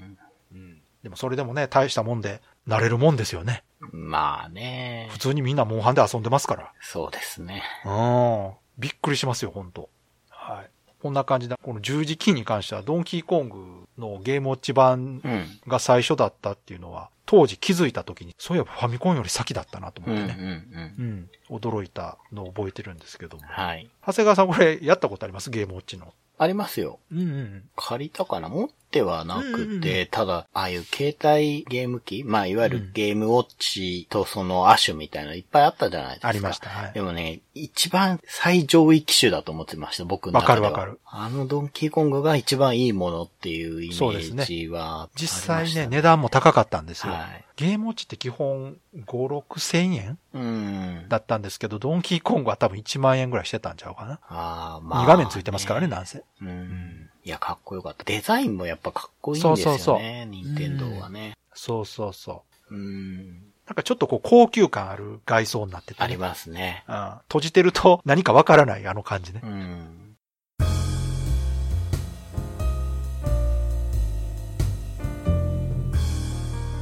[1.02, 3.62] でもそれでもね、大したもんで、慣れるもんですよね。
[3.92, 5.18] まあね普。
[5.18, 6.72] 通にみんなモンハンで遊んでますから。
[6.80, 7.62] そうですね。
[7.84, 8.52] うん。
[8.78, 9.88] びっくりしますよ、本当
[10.28, 10.70] はい。
[11.00, 15.46] こんな感じで、この十字キーに関しては、ドンキーコングのゲームウォッチ版うん。
[15.66, 20.44] が最初だったっていうのは、当時気づいた時に、そういえばファミコンより先だったなとうんうんう思ってね。
[20.44, 20.94] ん。
[20.98, 21.30] うん。
[21.50, 23.42] 驚いたのを覚えてるんですけども。
[23.46, 23.90] はい。
[24.06, 25.50] 長谷川さんこれやったことあります？
[25.50, 26.14] ゲームウォッチの。
[26.38, 26.98] ありますよ。
[27.12, 27.62] うんうん。
[27.76, 28.48] 借りたかな？
[28.48, 36.28] 持ってはなくて、ただ、ああいう携帯ゲーム機まあ、いわゆうんるゲームウォッチとその亜種みたいなのいっぱいあったじゃないですか。
[36.28, 36.70] ありました。
[36.70, 36.92] はい。
[36.92, 40.70] でもね、一番最上位機種だと思ってました、僕の中では。
[40.70, 47.12] わかるわかるあのドンキーコングが一番いいものっていうイメーそうですねジはありま実際ね、値段も高かったんですよ。
[47.12, 47.44] はい。
[47.58, 51.06] ゲームウォッチって基本5、6千円うん。
[51.08, 54.20] だったんですけど、ドンキーコングは多分1万円ぐらいしてたんちゃうかな。
[54.28, 56.22] ああ、まあ、2画面ついてますからね、なんせ。
[56.40, 57.10] うん。
[57.24, 58.04] いや、かっこよかった。
[58.04, 59.62] デザインもやっぱかっこいいんですよね。
[59.62, 61.36] そうそうそう任天堂はね。
[61.52, 62.74] そうそうそう。
[62.76, 63.26] うん。
[63.66, 66.04] なんかちょっとこう高級感ある外装になってて、ね。
[66.04, 66.84] ありますね。
[66.86, 67.10] うん。
[67.24, 69.46] 閉じてると何かわからないあの感じねう。
[69.48, 69.97] ん。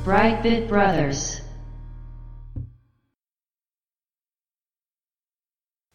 [0.06, 1.42] Brightbit Brothers.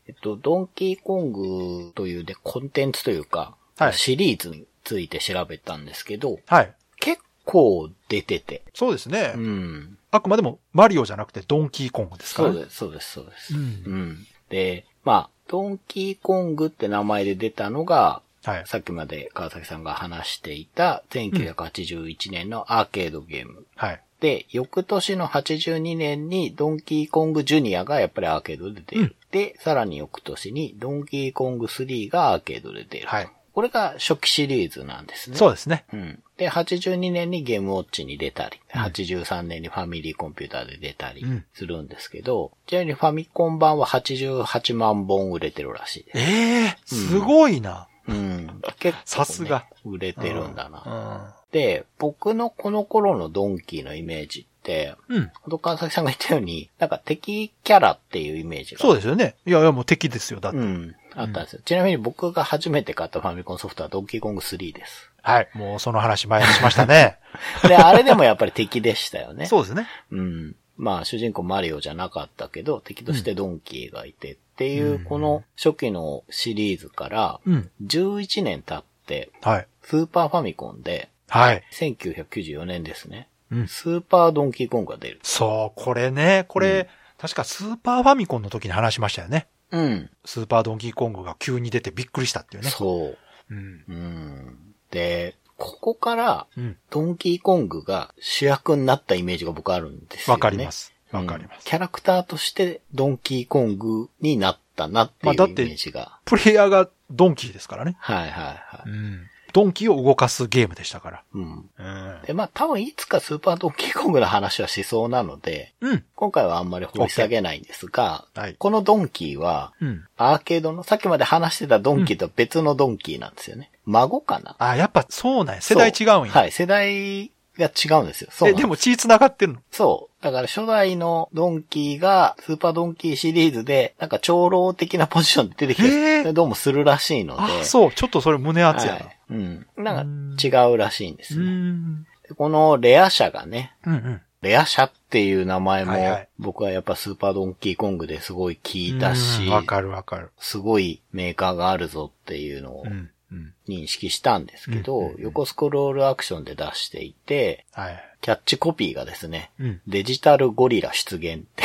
[0.06, 6.74] えっと、ドンキーコングというね、コンテンツというか、はいシリーズについて調べたんですけど、はい。
[7.00, 8.63] 結構出てて。
[8.74, 9.32] そうですね。
[9.34, 9.97] うん。
[10.12, 12.56] あくまでもマリオじゃなくてドンキーコングですからね。
[12.56, 13.56] そうです、そうです、そうです。
[13.56, 14.28] うんうん。
[14.50, 18.63] で、まあ、ドンキーコングって名前で出たのが、はい。
[18.65, 23.65] さっきまで川崎さんが話していた1981年のアーケードゲーム。
[23.75, 24.01] はい。
[24.19, 29.01] で、翌年の82年にドンキーコングジュニアがやっぱりアーケードで出る。
[29.01, 33.08] うんで、さらに翌年にドンキーコング3がアーケードで出る。
[33.08, 33.30] はい。
[33.54, 35.38] これが初期シリーズなんですね。
[35.38, 35.86] そうですね。
[35.93, 36.23] うん。
[36.38, 46.17] で、82年にゲームウォッチに出たり、うん83年にファミリーコンピューターで出たりうんするんですけど、ちなみにファミコン版は88万本売れてるらしいです。
[46.19, 47.88] ええすごいな。
[48.07, 48.61] うん。
[48.77, 49.65] 結構、ね、さすが。
[49.85, 50.79] 売れてるんだな。
[50.79, 51.35] な。
[51.51, 55.17] で、僕のこの頃のドンキーのイメージって、うん。
[55.17, 55.31] うん。
[55.41, 58.81] ほど川崎さんが言ったように、なんか敵キャラっていうイメージが。
[58.81, 59.35] そうですよね。
[59.45, 60.39] いやいや、もう敵ですよ。
[60.39, 60.59] だって。
[60.59, 60.95] うん。
[61.13, 61.61] あったんですよ。
[61.65, 65.11] ちなみに僕が初めて買ったファミコンソフトはドンキーコング3です。
[65.21, 65.49] はい。
[65.53, 67.17] もうその話前にしましたね。
[67.67, 69.45] で、あれでもやっぱり敵でしたよね。
[69.45, 69.87] そうですね。
[70.11, 70.55] うん。
[70.77, 77.71] まあ、主人公マリオじゃなかったけど、敵としてドンキーがいてっていう、うんこの初期のシリーズから、うん。
[77.84, 79.67] 11年経って、はい。
[79.82, 81.63] スーパーファミコンで、はい。
[81.74, 83.28] 1994年ですね。
[83.52, 83.67] うん。
[83.67, 85.19] スーパードンキーコングが出る。
[85.24, 89.47] そう、これね、これ、確かスーパーファミコンの時に話しましたよね。
[89.71, 90.10] うん。
[90.26, 92.69] スーパードンキーコングが急に出てびっくりしたっていうね。
[92.69, 93.17] そう。
[93.50, 93.84] うん。
[93.88, 94.58] うん。
[94.91, 96.78] で、ここから、うん。
[96.89, 100.34] ドンキーコングが主役になったイメージが僕あるんですよ、ね。
[100.34, 100.93] わかります。
[101.12, 101.58] わかります。
[101.58, 106.19] うんキャラクターとしてドンキーコングになったなっていうイメまあだってージが。
[106.26, 107.95] プレイヤーがドンキーですからね。
[108.00, 108.89] はいはいはい。
[108.89, 109.28] うん。
[109.54, 111.24] ドンキーを動かすゲームでしたから。
[111.34, 111.69] うん。
[111.78, 112.19] うん。
[112.26, 116.04] で、まあ多分いつかスーパードンキーコングの話はしそうなので、うん。
[116.15, 118.56] 今回はあんまり掘り下げないんですが、はい。
[118.58, 120.06] このドンキーは、うん。
[120.15, 123.69] アーケードの、さっきまで話してたドンキーとは別のドンキーなんですよね。
[123.86, 124.56] 孫かな？
[124.58, 125.62] あ、やっぱそうなんや。
[125.62, 126.32] 世代違うんや。
[126.32, 128.30] はい、世代が違うんですよ。
[128.32, 129.60] そうえ、でも血繋がってるの？
[129.71, 130.24] そう。
[130.24, 137.41] だから初代のドンキーが、スーパードンキーシリーズで、なんか長老的なポジションで出てきへて、ーどうもするらしいので。
[137.41, 137.91] あ、そう。
[137.91, 139.00] ちょっとそれ胸熱やな。
[139.00, 139.17] はい。
[139.30, 139.65] うん。
[139.78, 142.06] なんか違うらしいんですうね。
[142.38, 144.21] このレア社がね、うんうん。
[144.41, 145.93] レア社っていう名前も
[146.39, 150.32] 僕はやっぱスーパードンキーコングですごい聞いたしうん、わかるわかる。
[150.39, 153.12] すごいメーカーがあるぞっていうのをうん。
[153.32, 153.54] うん。
[153.67, 158.04] 認識したんですけど横スクロールアクションで出していて、はい。
[158.22, 159.82] キャッチコピーがですね、うん。
[159.88, 161.63] デジタルゴリラ出現って。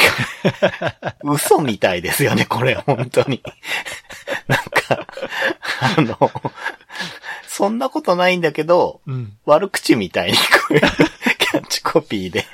[1.23, 3.43] 嘘みたいですよね、これ、本当に。
[4.49, 5.07] なんか、
[5.81, 6.33] あの、
[7.47, 9.37] そんなことないんだけど、うん。
[9.45, 10.89] 悪口みたいに聞こえる
[11.61, 12.45] キャッチコピーで。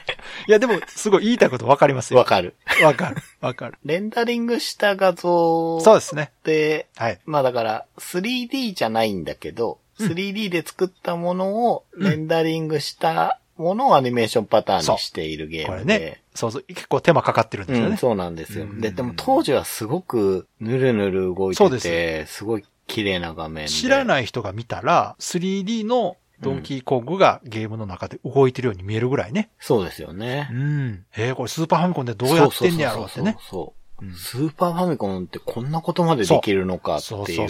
[0.48, 2.18] いや、でも、すごい言いたいことわかりますよ。
[2.18, 2.54] わかる。
[2.82, 3.16] わかる。
[3.40, 3.78] わかる。
[3.84, 6.32] レンダリングした画像そうですね。
[6.44, 7.20] で、はい。
[7.26, 15.84] まあだから、3D じゃないんだけど、うん 3D で作ったものをレンダリングしたものをアニメーションパターンにしているゲームで。
[15.84, 16.22] ね。
[16.34, 16.64] そうそう。
[16.66, 17.90] 結構手間かかってるんですよね。
[17.92, 18.64] うん、そうなんですよ。
[18.64, 23.70] うんで、でも当時はすごくぬるぬる動いそうでてて、すごい綺麗な画面で。
[23.70, 24.06] 知らい。
[24.06, 29.50] ない人が見たら、3D のドンキーコングがゲームの中で動いてるように見えるぐらいね。
[29.58, 30.54] そうですよねう。
[30.54, 31.04] ん。
[31.16, 33.32] えー、これスーパーファミコンでどうやってんねやろうってね。
[33.32, 33.81] そうそうそうそううん
[34.16, 37.48] スーパーファミコンってこんなことまでできるのかっていう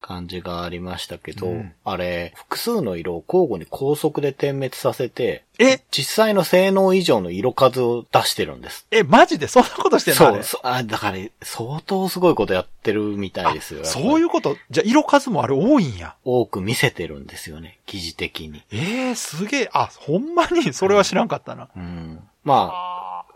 [0.00, 5.80] 感じがありましたけど、うんあれ、複数の色を交互に高速で点滅させて、え？
[5.90, 8.86] 実際の性能以上の色数を出してるんです。
[8.90, 9.46] え、マジで？
[9.46, 10.32] そんなことしてんの？
[10.32, 13.84] そう、そあ、だから、相当すごいことやってるみたいですよ。
[13.84, 14.56] そうういうこと？
[14.70, 16.14] じゃあ色数もあれ多いんや。
[16.24, 18.62] 多く見せてるんですよね、記事的に。
[18.72, 19.70] ええー、すげえ。
[19.74, 20.72] あ、ほんまに？
[20.72, 21.68] それは知らんかったな。
[21.76, 22.20] うん。
[22.42, 22.89] まあ、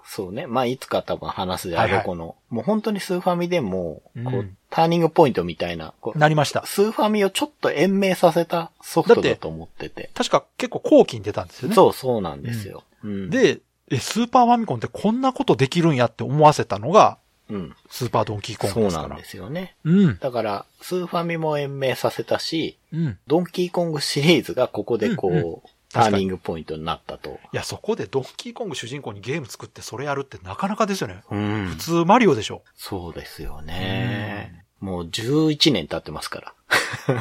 [0.07, 0.47] そうね。
[0.47, 6.67] まあ、いつか多分話すであろうこの、もう本当にスーファミでも、こう、うんターニングポイントみたいな、こうなりました。
[6.67, 10.11] スーファミをちょっと延命させたソフトだと思ってて。
[10.15, 11.77] 確か結構後期に出たんですよね。
[11.77, 12.83] そう、そうなんですよ。
[13.05, 17.77] うん。、で、え、スーパーファミコンってこんなことできるんやって思わせたのが、うん。
[17.89, 19.03] スーパードンキーコングですから。
[19.03, 19.77] そうなんですよね。
[19.85, 20.19] うん。
[20.19, 23.19] だから、スーファミも延命させたし、うん。
[23.29, 27.39] ドンキーコングシリーズがここでこう、ターニングポイントになったと。
[27.53, 31.23] いや、そこでドンキーコング主人公にゲーム作ってそれやるってなかなかですよね。
[31.31, 31.77] うん普。
[31.77, 32.63] 通マリオでしょ。
[32.75, 34.65] そうですよね。
[34.81, 36.55] もう11年経ってますか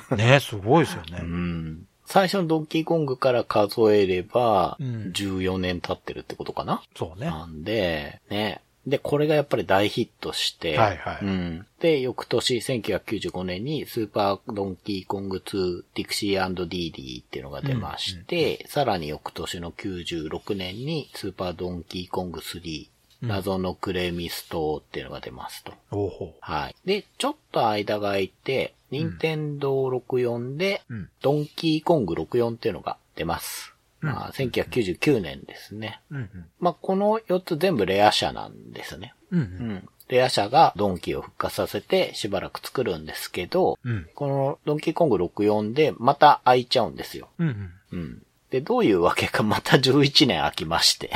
[0.10, 0.16] ら。
[0.18, 1.20] ねすごいですよね。
[1.22, 1.88] うん。
[2.06, 7.28] 最初のドンキーコングから数えれば、うん14年経ってるってことかな、そうね。
[7.28, 8.62] なんで、ね。
[8.86, 11.66] で、これがやっぱり大ヒットして、はいはいうん。
[11.80, 22.88] で、翌年、1995年に、スーパードンキーコング2ディクシーディーディーっていうのが出まして、さらに翌年の96年に、スーパードンキーコング3、うん
[23.24, 25.72] 謎のクレミストっていうのが出ますと。
[25.92, 26.76] おうほはい。
[26.84, 30.94] で、ちょっと間が空いて、任天堂64で、う。
[30.94, 31.10] うん。
[31.22, 33.73] ドンキーコング64っていうのが出ます。
[34.06, 36.02] まあ、1999年ですね。
[36.12, 36.46] うんうん。
[36.60, 39.14] まあ、この4つ全部レア社なんですね。
[39.32, 39.44] うんう。
[39.44, 39.90] うんん。
[40.10, 44.08] レア社がドンキーを復活させてしばらく作るんですけど、うん。
[44.14, 47.30] このドンキーコング64でまた開いちゃうんですよ。
[47.40, 48.00] うんうん。
[48.00, 48.24] うん。
[48.50, 51.12] で、どういうわけかまた11年空きまして。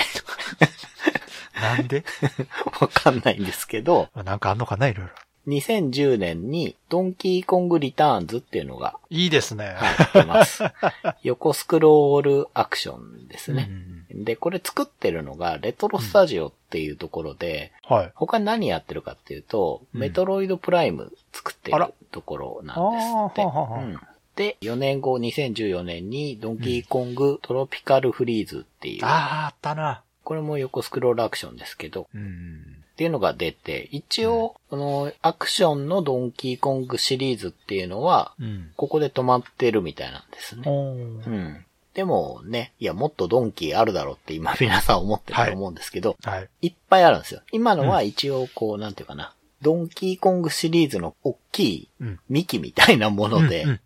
[1.61, 2.03] なんで？
[2.79, 5.13] わかんないんですけど、なんかあんのかないろいろ。
[5.47, 9.75] 2010年にドンキーコングリターンズっていうのがいいですね。
[10.13, 10.63] 出ます。
[11.23, 13.67] 横スクロールアクションですね。
[13.69, 18.11] うんで、これ作ってるのがレトロスタジオっていうところで、はい。
[18.15, 22.91] 他に何やってるかっていうと、うんメトロイドプライム作ってるところなん
[23.33, 24.53] ですって。
[24.53, 30.03] で、4年後、2014年にドンキーコングトロピカルフリーズっていう、ああ、あったな。
[30.23, 32.76] これも横スクロールアクションですけど、うん。
[32.97, 38.71] っていうのが出て、一応、このアクションのドンキーコングシリーズっていうのは、うん。
[38.75, 40.63] ここで止まってるみたいなんですね。
[40.65, 41.65] うん。
[41.93, 46.49] でもね、いや、もっとドンキーあるだろうって今皆さん思ってると思うんですけど、はい。
[46.63, 47.41] い、っぱいあるんですよ。
[47.51, 52.19] 今のは一応こう、なんていうかな、ドンキーコングシリーズの大きいうん。
[52.29, 53.79] 幹みたいなもので、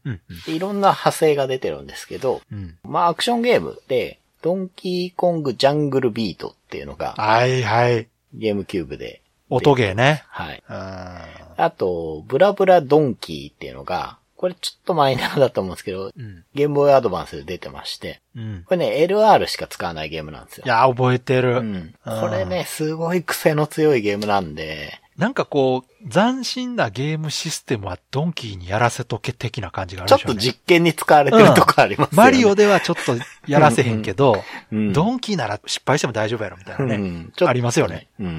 [0.47, 2.57] いろんな派生が出てるんですけど、うん。
[2.59, 2.77] うん。
[2.89, 8.07] まあアクションゲームで、ドンキーコングジャングルビートっていうのがはいはい。
[8.33, 10.23] ゲームキューブで、音ゲーね。
[10.29, 10.63] はい。
[10.67, 10.75] うん。
[10.75, 16.43] あと、ブラブラドンキーっていうのが、これちょっとマイナーだと思うんですけど、うん。
[16.55, 18.63] ゲームボーイアドバンスで出てまして、うん。
[18.65, 20.69] これね、LR しか使わないゲームなんですよい。
[20.69, 21.57] や、覚えてる。
[21.57, 21.93] うん。
[22.03, 30.35] これね、すごい癖の強いゲームなんで、なんかこう、斬新なゲームシステムはドンキーにやらせとけ的な感じがあるちょっと。
[30.35, 32.23] 実験に使われてるとこありますよね。
[32.23, 36.95] マリオではちょっとやらせへんけど、うんドンキーなら失敗しても大丈夫やろみたいなね。
[36.95, 38.07] うんありますよね。
[38.19, 38.27] うん。
[38.27, 38.29] う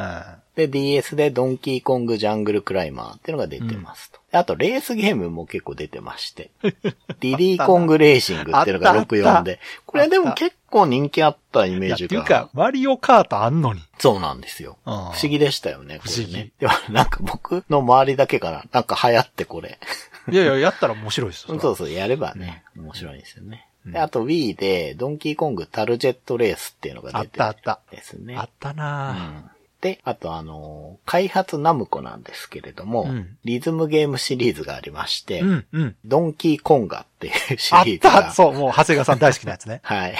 [0.00, 0.22] ん。
[0.60, 4.20] で、DS でドンキーコングジャングルクライマーっていうのが出てますと。
[4.32, 6.50] あと、レースゲームも結構出てまして。
[6.62, 9.60] ディディコングレーシングっていうのがあったあった64で。
[9.86, 12.06] これでも結構人気あったイメージが。
[12.06, 13.82] っていうか、マリオカートあんのに。
[13.98, 14.76] そうなんですよ。
[14.86, 16.50] うん不思議でしたよね、これ不思議ね。
[16.58, 18.64] でもなんか僕の周りだけかな。
[18.72, 19.78] なんか流行ってこれ。
[20.30, 21.58] いやいや、やったら面白いですよ。
[21.58, 23.66] そうそう、やればね、面白いですよね。
[23.94, 27.80] あと Wii で、ドンキーコングタルジェットレースっていうのがあ出ってたあった。
[27.90, 28.36] ですね。
[28.36, 29.16] あったうなぁ。
[29.16, 35.96] んで、あとあのー開発ナムコなんですけれども、うんリズムゲームシリーズがありまして、うん、うん。
[36.04, 38.24] ドンキーコンガっていうシあっリーズが。
[38.24, 39.80] たそう、もう長谷川さん大好きなやつね。
[39.84, 40.14] はい。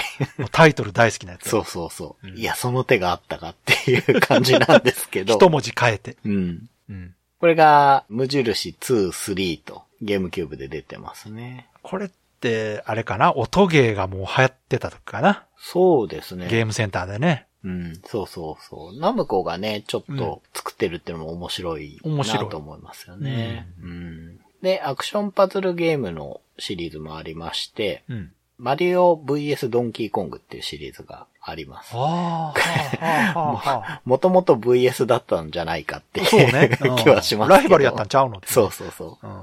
[0.51, 1.49] タイトル大好きなやつ。
[1.49, 5.35] そうそうそう、うんいや、その手があったかっていう感じなんですけど。
[5.35, 6.17] 一文字変えて。
[6.25, 6.69] うん。
[6.89, 7.15] うん。
[7.39, 11.67] これが、無印2、3とゲームキューブで出てますね。
[11.83, 13.33] これって、あれかな？
[13.33, 15.45] 音ゲーがもう流行ってた時かな？
[15.57, 16.47] そうですね。
[16.49, 17.45] ゲームセンターでね。
[17.63, 18.99] うん、そうそうそう。
[18.99, 23.67] ナムコがね、ちょっと作ってるってのも面白い面白いなと思いますよね。
[23.81, 24.39] うん。
[24.61, 28.31] で、アクションパズルゲームのシリーズもありまして、うん。
[28.57, 31.93] マリオ VS ドンキーコングっていうシリーズがあります。
[31.95, 32.53] あ
[32.95, 34.01] あ。
[34.05, 36.77] もともと VS だったんじゃないかっていうね。
[37.01, 37.61] 気はしますけど。
[37.61, 39.41] ライバルやったんちゃうのそうそうそうん。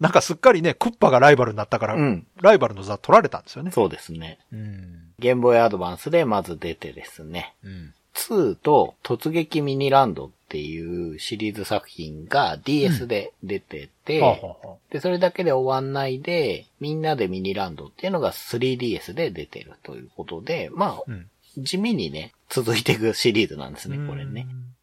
[0.00, 1.98] なんかすっかりね、クッパがライバルになったから、う。
[1.98, 2.26] うん。
[2.40, 3.70] ライバルの座取られたんですよね。
[3.70, 4.38] そうですね。
[4.52, 5.12] うん。
[5.18, 7.54] ゲームボーイアドバンスでまず出てですね。
[7.64, 7.94] うん。
[8.14, 21.26] 2と突撃ミニランドっていうシリーズ作品が DS で出てて、はあ、はあはで、それだけで終わんないで、みんなでミニランドっていうのが 3DS で出てるということで、まあ、うん
[21.58, 24.46] 地味にね、続いていくシリーズなんですね、これね。。
[24.50, 24.73] うん。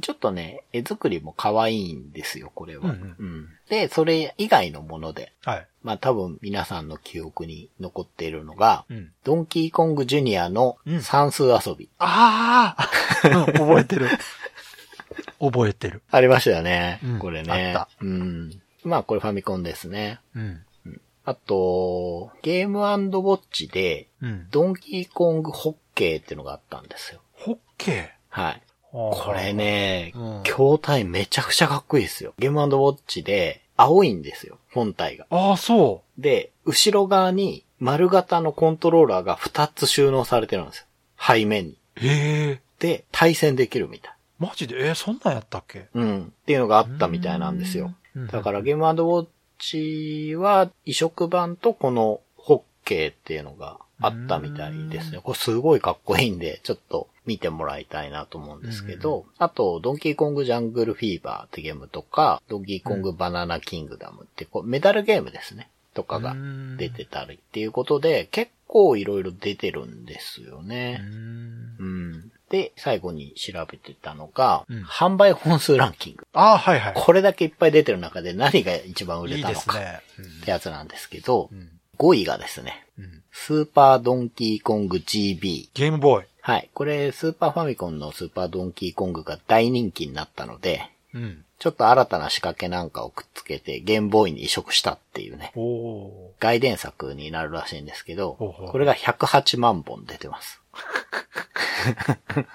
[0.00, 2.84] ちょっとね、絵作りも可愛いんですよ、これは。
[2.84, 5.66] うんうんで、それ以外のもので、はい。
[5.82, 9.12] まあ多分皆さんの記憶に残っているのが、うん。
[9.24, 11.88] ドンキーコングジュニアのうん算数遊び。
[11.98, 12.90] ああ、
[13.28, 14.08] うん覚えてる。
[15.40, 16.02] 覚えてる。
[16.10, 17.00] ありましたよね。
[17.02, 17.74] うんこれね。
[17.76, 18.62] あっうん。
[18.84, 20.20] まあこれファミコンですね。
[20.34, 20.62] うん。
[21.24, 24.48] あと、ゲームウォッチで、うん。
[24.50, 27.20] ドンキーコングホッケーっていうのがあったんですよ。
[27.32, 28.62] ホッケはい。
[28.92, 29.24] ー。
[29.24, 29.52] これ。
[29.52, 32.34] ね、うん筐体めちゃくちゃかっこいいですよ。
[32.38, 34.58] ゲームウォッチで、青いんですよ。
[34.72, 35.26] 本体が。
[35.30, 40.86] ああ、そで、後ろ側に丸型のコントローラーが2つ収納されてるんですよ。
[41.18, 41.78] 背面に。
[41.96, 42.00] う。
[42.00, 42.60] へえ。
[42.78, 44.14] で、対戦できるみたい。
[44.38, 44.88] マジで？
[44.88, 45.86] えー、そんなんやったっけ？
[45.94, 46.22] うん。
[46.24, 47.86] っていうのがあったみたいなんですよ。
[47.86, 49.26] うんだからゲームウォッ
[49.58, 55.20] チは移植版とこのホッケーっていうのがあったみたいですね。
[55.22, 65.68] これすごいかっこいいんで、ちょっと見てもらいたいなと思うんですけど、あと、ドンキーコングジャングルフィーバーってゲームとか、ドンキーコングバナナキングダムってこうメダルゲームですね。
[65.94, 66.34] とかが
[66.78, 70.96] 出てたりっていうことで、結構いろいろ出てるんですようね。
[70.96, 72.32] んうん。
[72.48, 76.26] で、最後に調べてたのが、うん販売本数ランキング。
[76.32, 76.92] ああ、はいはい。
[76.96, 79.78] これだけいっぱい出てる中で何が一番売れいいたのか。
[79.78, 81.68] ってやつなんですけどう、ん。
[81.98, 82.81] 5位がですね、うん。
[83.32, 85.70] スーパードンキーコング GB。
[85.74, 86.26] ゲームボーイ。
[86.42, 86.70] はい。
[86.74, 91.44] これ、スーパーファミコンのスーパードンキーコングが大人気になったので、うん。
[91.58, 100.60] ちょっと新たな仕掛けなんかをくっつけて、ゲームボーイに移植したっていうね、おお外伝作になるらしいんですけどほうほう、これが108万本出てます。
[102.34, 102.46] ー。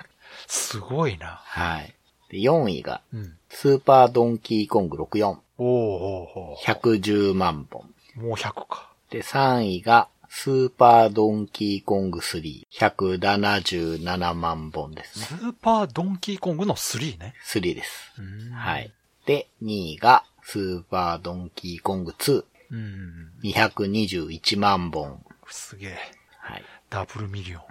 [0.47, 1.41] すごいな。
[1.43, 1.93] はい。
[2.29, 3.37] で4位が、うん。
[3.49, 7.83] スーパードンキーコング64、おおお110万本。
[8.15, 8.91] もう100か。
[9.09, 15.39] で、3位が、スーパードンキーコング3、177万本ですスね。
[15.49, 17.33] ーパードンキーコングの3ね。
[17.45, 18.13] 3です。
[18.19, 18.91] うんはい。
[19.25, 23.31] で、2位が、スーパードンキーコング2、うん。
[23.43, 25.21] 221万本。
[25.49, 25.97] すげえ。
[26.39, 26.63] はい。
[26.89, 27.61] ダブルミリオン。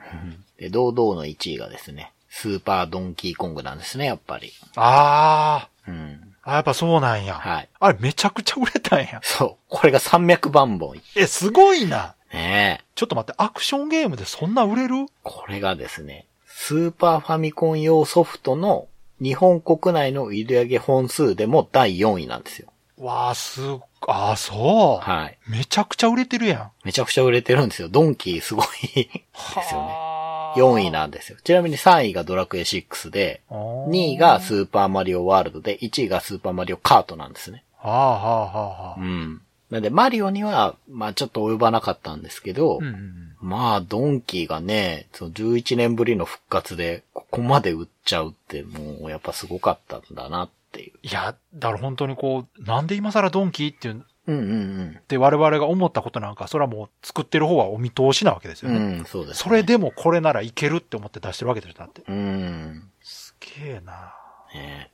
[0.59, 4.53] で、堂々の1位がですね、スーパードンキーコングなんですね、やっぱり。
[4.77, 6.35] あうん。
[6.43, 6.51] あ。
[6.51, 7.35] あ、やっぱそうなんや。
[7.35, 7.69] はい。
[7.81, 9.21] あれめちゃくちゃ売れたんや。
[9.23, 9.57] そう。
[9.69, 11.01] これが300万本。
[11.15, 12.15] え、すごいな。
[12.37, 12.84] ねえ。
[12.95, 15.07] ちょっと待って、アクションゲームでそんな売れる？
[15.22, 18.89] これがですね、スーパーファミコン用ソフトの
[19.20, 22.68] 日本国内の売上本数でも第4位なんですよ。
[22.99, 23.64] わあ、すっ、
[24.09, 25.11] ああ、そう。
[25.11, 25.39] はい。
[25.49, 26.70] めちゃくちゃ売れてるやん。
[26.84, 27.89] めちゃくちゃ売れてるんですよ。
[27.89, 29.22] ドンキーすごいですよね。
[29.32, 31.39] はあ4位なんですよ。
[31.45, 37.62] ちなみに3位がドラクエ6で、2位がスーパーマリオワールドで、1位がスーパーマリオカートなんですね。
[37.76, 39.01] はあはあはあはあ。
[39.01, 39.43] うん。
[39.71, 50.93] なんで、マリオには、まあちょっと及ばなかったんですけど、うんうんまあ、ドンキーがね、その11年ぶりの復活で、ここまで売っちゃうって、もうやっぱすごかったんだなっていう。
[51.03, 58.75] いや、だから本当にこう、なんで今更ドンキーっていう、うんうんって我々が思ったことなんか、それはもう作ってる方はお見通しなわけですうん。
[58.75, 58.99] よね。
[58.99, 59.43] うん、そうです、ね。
[59.45, 62.03] それでもこれならいけるって思って出してるわけですよ、だって。
[62.09, 62.91] うん。
[63.03, 64.14] すげえな
[64.53, 64.91] ね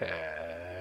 [0.00, 0.71] え。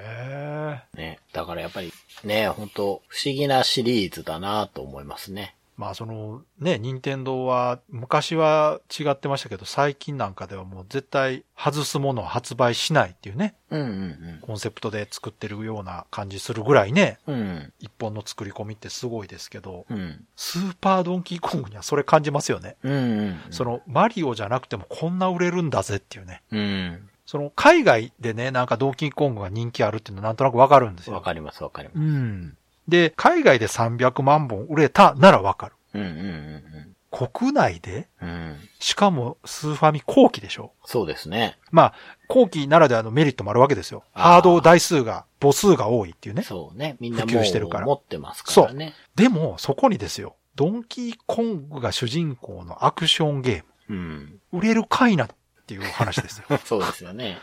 [0.95, 1.19] ね。
[1.33, 1.91] だからやっぱり、
[2.23, 5.55] ね、本当不思議なシリーズだなと思いますね。
[5.81, 17.35] まあそのね、任天堂は昔は違ってましたけど、最近なんかではもう絶対外すものを発売しないっていうね、うんうんコンセプトで作ってるような感じするぐらいね、うん。
[17.35, 17.73] うん。
[17.79, 20.23] 一本の作り込みってすごいですけど、うん。
[20.35, 22.75] スーパードンキーコングにはそれ感じますよね。
[22.83, 23.39] うんうん。
[23.49, 26.43] そのマリオじゃなくてもこんな売れるんだぜっていうね。
[26.51, 27.09] うん。
[27.31, 31.13] その海外でね、なんかドンキーコングが人気あるっていうのはなんとなくわかるんですよ。
[31.13, 31.97] わかりますわかります。
[31.97, 32.57] うん。
[32.89, 35.75] で、海外で300万本売れたならわかる。
[35.93, 38.09] うんうんうん国内で？
[38.21, 38.29] うん。
[38.29, 38.55] うん。
[38.79, 40.73] しかもスーファミ後期でしょ？
[40.83, 41.57] そうですね。
[41.71, 41.93] まあ、
[42.27, 44.03] 後期ならではのメリットもあるわけですよ。
[44.11, 46.41] ハード台数が、母数が多いっていうね。
[46.41, 46.97] そうね。
[46.99, 48.93] みんなも普及してるからう持ってますからね。
[49.15, 54.39] でも、そこにですよ、ドンキーコングが主人公のアクションゲーうん。
[54.51, 55.27] ム、売れるかいな
[55.75, 56.45] っていう話ですよ。
[56.65, 57.37] そうですよね。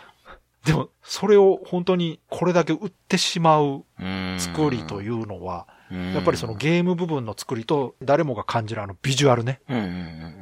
[0.64, 4.36] でも、それを本当にこれだけ売ってしまううん。
[4.38, 9.60] 作りというのは、うん、やっぱりそのゲーム部分の作りと誰もが感じるあのビジュアルね。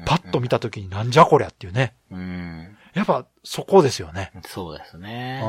[0.05, 1.95] パッと見た時になんじゃこりゃっていうね。
[2.11, 2.76] うん。
[2.95, 4.32] やっぱそこですよね。
[4.47, 5.43] そうですね。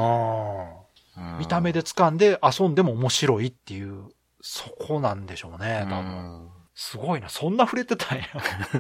[1.39, 4.09] 見た目で掴んで遊んでも面白いっていう、
[4.41, 5.87] そこなんでしょうね。
[5.89, 7.27] 多分うんすごいな。
[7.27, 8.25] そんな触れてたんや。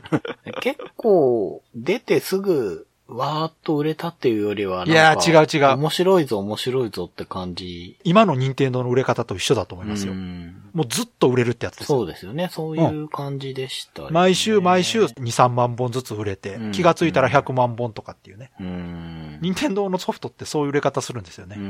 [0.61, 7.97] 結構、出てすぐ、わーっと売れたっていうよりはいやー違う違う面白いぞ、面白いぞって感じ。
[8.03, 10.13] 今の任天堂の売れ方と一緒だと思いますよ。
[10.13, 11.97] うんもうずっと売れるってやつですよ。
[11.99, 12.49] そうですよね。
[12.51, 18.51] そういう感じでしたよね、毎週毎週2、3万本ずつ売れてうん、気がついたら100万本とかっていうね。
[18.59, 19.39] うん。
[19.41, 21.55] 任天堂のソフトってそういう売れ方するんですようね。
[21.55, 21.59] ん。
[21.59, 21.63] う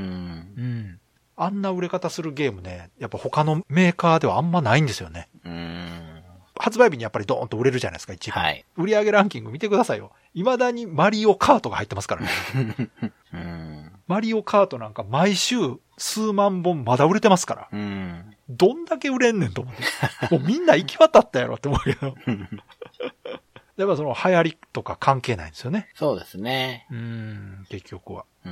[0.61, 0.99] ん。
[1.37, 5.29] あんな売れ方するゲームね、やっぱ他のメーカーではあんまないんですよね。
[5.45, 6.16] うん。
[6.59, 8.43] 発売日にやっぱりドーンと売れるじゃないですか、一番。
[8.43, 8.65] はい。
[8.75, 10.11] 売上ランキング見てくださいよ。
[10.33, 12.29] 未だにマリオカートが入ってますからね。
[13.33, 13.91] うん。
[14.07, 15.57] マリオカートなんか毎週
[15.97, 17.67] 数万本まだ売れてますから。
[17.71, 18.35] うん。
[18.49, 20.35] どんだけ売れんねんと思って。
[20.35, 22.15] もうみんな行き渡ったやろって思うけど。
[23.77, 25.89] やっぱその流行りとか関係ないんですよね。
[25.93, 26.87] そうですね。
[26.89, 28.25] うん、結局は。
[28.45, 28.51] うん。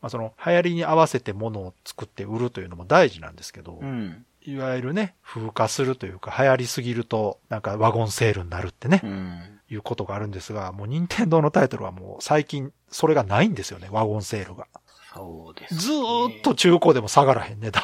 [0.00, 4.24] まあその流行りに合わせて物を作って売るというのも大事なんですけど、うん。
[4.42, 9.60] いわゆるね、風化するというか流行りすぎるとなんかワゴンセールになるってね、うん。
[9.70, 14.66] いうことがあるんですが、もう任天堂のタイトルはもう最近それがないんですよね、ワゴンセールが。
[15.14, 15.80] そうです、ね。
[15.80, 17.82] ずーっと中古でも下がらへん値段。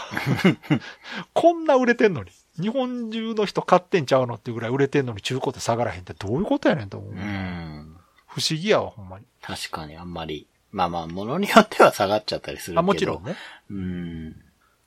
[1.35, 2.31] こんな売れてんのに。
[2.61, 7.13] 日本中の人買ってんちゃうのっていうぐらい売れてんのに中古で下がらへんってどういうことやねんと思う。
[7.13, 7.97] うん。
[8.27, 9.27] 不思議やわ、ほんまに。
[9.43, 10.49] 確かにあんまり。
[10.73, 12.81] まあまあ、ものによっては下がっちゃったりするけど。
[12.81, 13.25] あ、もちろん。
[13.25, 13.37] ね。
[13.71, 14.37] うん。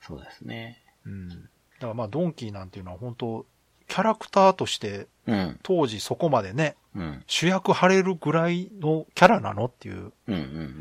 [0.01, 0.81] そうですね。
[1.05, 1.49] うん。
[1.79, 3.45] だからまあ、ドンキーなんていうのは本当
[3.87, 5.59] キャラクターとしてうん。
[5.63, 7.23] 当時そこまでね、うん。
[7.27, 10.35] 主役張れるぐらいのキャラなのっていううんうんう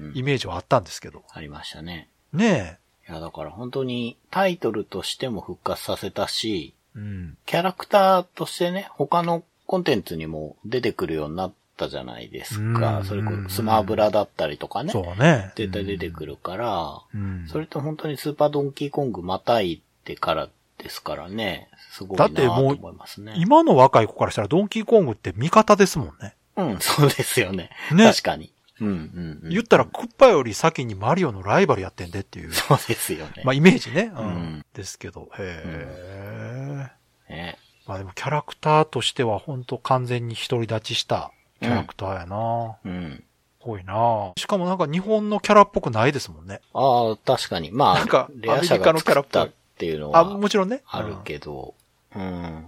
[0.09, 0.12] ん。
[0.14, 1.22] イメージはあったんですけど。
[1.30, 2.09] ありましたね。
[2.32, 2.78] ね
[3.09, 6.99] いや、だから本当にタイトルとしても復活させたし、え。
[6.99, 7.38] うん。
[7.46, 12.99] キャラクターとしてね、他のコンテンツにも出てくるようになっったじゃないですうか。
[12.99, 14.90] んそれこそスマブラだったりとかね。
[14.90, 15.53] そうね。
[15.55, 17.46] 絶対出てくるから、うん。
[17.46, 20.49] それと本当にスーパードンキーコングまたいってから
[20.79, 21.68] ですからね。
[21.91, 23.35] すごいなとだってもう思いますね。
[23.37, 26.37] 今の若い子からしたらドンキーコングって味方ですもんね。
[26.57, 27.70] うん、そうですよね。
[27.93, 28.53] ね確かに。
[28.81, 29.51] うんうん、うん。
[29.51, 32.53] 言ったらクッパより先にマリオのライバルやってんでっていう。
[32.53, 33.43] そうですよね。
[33.45, 34.12] まあイメージね。
[34.14, 34.26] うん。
[34.26, 35.29] うんですけど。
[35.37, 36.91] へえ。
[37.29, 42.76] ねまあでもキャラクターとしては本当完全に独り立ちしたキャラクターやな。
[42.85, 43.24] うん。
[43.61, 44.33] 濃いな。
[44.37, 46.61] しかもなんか日本のキャラっぽくないですもんね。
[46.72, 47.70] ああ、確かに。
[47.72, 49.49] まあ、なんかレア社が作った
[49.79, 50.83] っていうのはあ、もちろんね。
[50.89, 51.74] あるけど、
[52.14, 52.66] うん。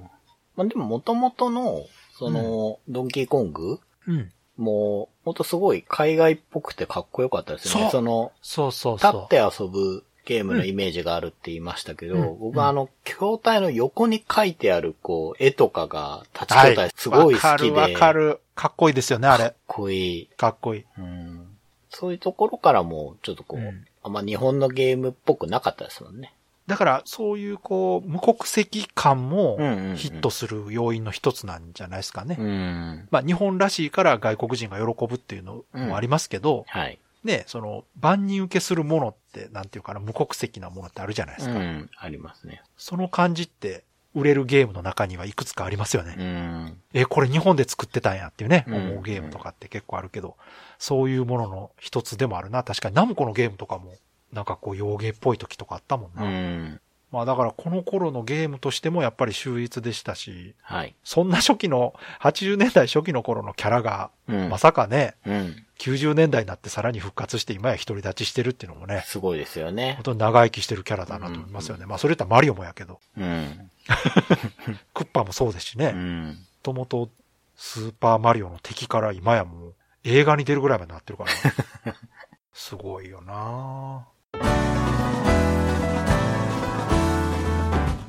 [0.54, 1.84] まあでも元々の、
[2.16, 4.14] その、ドンキーコングうん。
[4.14, 4.32] うん。
[4.56, 7.90] もう、ほんとすごい海外っぽくてかっこよかったですよね。
[7.90, 9.08] その、そうそう立。
[9.08, 18.40] って遊ぶゲームのイメージがあるって言いましたけど、うん僕はあの、筐体の横に書いてある、こう、絵とかが、立ち筐体すごい好きで、わかるわかる。
[18.54, 19.54] かっこいいですよね、あかっれ。
[19.66, 20.26] こいい。
[20.36, 20.84] かっこいい。
[20.98, 21.46] うん。
[21.88, 26.32] そういうところからも、ちょっとこう、うんあんま日本のゲームっぽくなかったですもんね。
[26.70, 32.36] だから、そういうこう、無国籍感もうんうんうんヒットする要因の一つなんじゃないですかね。
[32.38, 33.08] うん。
[33.10, 36.98] まあ、日本らしいから外国人が喜ぶっていうのもありますけど、はい。
[37.24, 41.58] ね、その、万人受けするものって、なんていうかな、無国籍なものってあるじゃないですか。
[41.58, 41.90] うん。
[41.98, 42.62] ありますね。
[42.78, 46.16] その感じって、売れるゲームの中にはいくつかありますよね。
[46.18, 46.80] うん。
[46.92, 50.36] え、これ日本で作ってたんやっていうね、うん思うゲームとかって結構あるけど、
[50.78, 52.62] そういうものの一つでもあるな。
[52.64, 53.94] 確かにナムコのゲームとかも、
[54.32, 56.26] なんかこう、洋芸っぽい時とかあったもんうな。
[56.28, 56.80] ん。
[57.10, 60.94] まあだからこの頃のゲームとしてもやっぱり秀逸でしたし、はい。
[61.02, 64.48] そんな初期の、80年代初期の頃のキャラが、うん。
[64.48, 65.66] まさかね、うん。
[65.80, 70.02] 90年代になってさらに復活して今や独り立ちしてるっていうのもね、すごいですよね本。
[70.02, 71.86] 当に長生きしてるキャラだなと思いますよね。
[71.86, 73.70] まあそれ言ったらマリオもやけど、うん。
[74.92, 75.92] クッパもそうですしね。
[75.92, 76.38] もうん。
[76.62, 77.08] ともと
[77.56, 79.74] スーパーマリオの敵から今やもう
[80.04, 81.94] 映画に出るぐらいまでなってるから、
[82.52, 84.06] すごいよな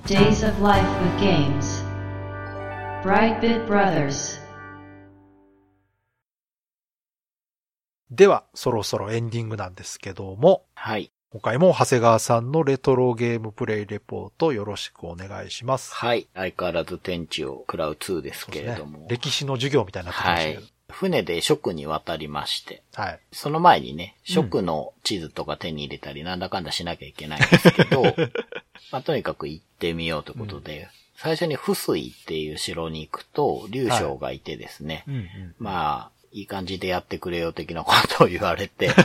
[0.06, 1.86] Days of Life with Games.
[3.04, 4.42] Brightbit Brothers.
[8.10, 11.14] では、そろそろエンディングなんですけども、はい。
[11.32, 15.94] 今回も長谷川さんのレトロゲームプレイレポートよろしくお願いします。
[15.94, 16.28] はい。
[16.34, 19.08] 相変わらず天地を食らう2ですけれども。。
[19.08, 20.72] 歴史の授業みたいになってきまはいしたけど。。
[20.92, 23.20] 船で食に渡りまして、はい。
[23.32, 28.04] その前にね、食の地図とか手に入れたり、なんだかんだしなきゃいけないんですけど、
[28.92, 35.56] まあ、とにかく行ってみようということで、最初に不水っていう城に行くと、竜将がいてですね、うんうん。
[35.60, 38.90] まあ、いい感じでやってくれよ的なことを言われて、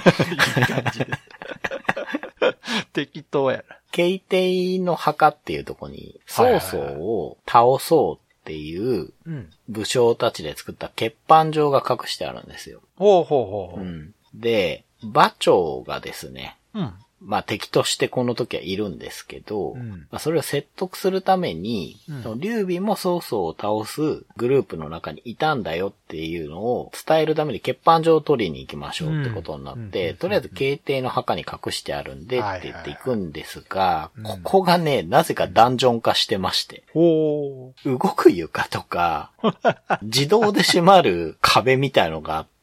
[2.92, 3.76] 適当やな。
[3.92, 6.70] ケイテイの墓っていうとこに、曹はいはいはい。
[6.70, 9.50] 操を倒そうっていううん。
[9.68, 12.80] 武将たちで作った欠板状が隠してあるんですよ。
[12.96, 13.84] ほうほうほうほう。
[13.84, 14.14] うん。
[14.34, 16.92] で、馬長がですね、うん。
[17.20, 20.06] まあ敵としてこの時はいるんですけど、うん。
[20.10, 22.22] まあそれを説得するために、うん。
[22.22, 36.84] その劉備も曹操を倒すグループの中にいたんだよっていうのを伝えるために欠板状を取りに行きましょうってことになって、うんとりあえず慶帝の墓に隠してあるんでって言って行くんですが、ここがね、なぜかダンジョン化してまして。
[36.94, 39.30] 動く床とか、
[40.02, 42.55] 自動で閉まる壁みたいのがあって、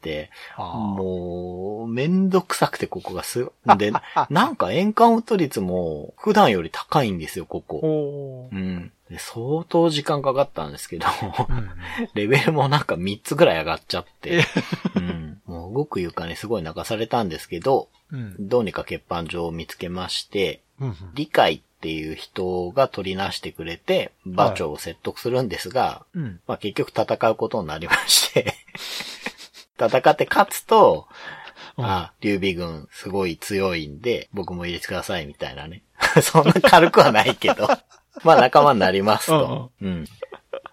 [0.57, 3.91] もう、めんどくさくてここがす、で、
[4.29, 7.79] なんかエンカウント率も普段より高いんですよ、ここ。
[7.79, 8.57] ほうう。
[8.57, 8.91] ん。
[9.09, 11.05] で相当時間かかったんですけど、
[11.49, 11.69] うん
[12.15, 14.43] レベルもなんか3つぐらい上がっちゃって、
[14.95, 15.41] うん。
[15.45, 18.35] もう動く床にすごい泣かされたんですけど、うん。
[18.39, 20.95] どうにか欠板状を見つけまして、うん。
[21.13, 26.39] 理解っていう人が取りなしてくれて、馬長を説得するんですが、うん。
[26.47, 28.55] まあ結局戦うことになりまして、
[29.80, 31.07] 戦って勝つと、
[31.78, 35.84] うんあ、劉備軍すごい強いんで、僕も入れてくださいみたいなね。
[36.21, 37.67] そんな軽くはないけど、
[38.24, 39.71] まあ仲間になりますと。
[39.82, 40.05] うん。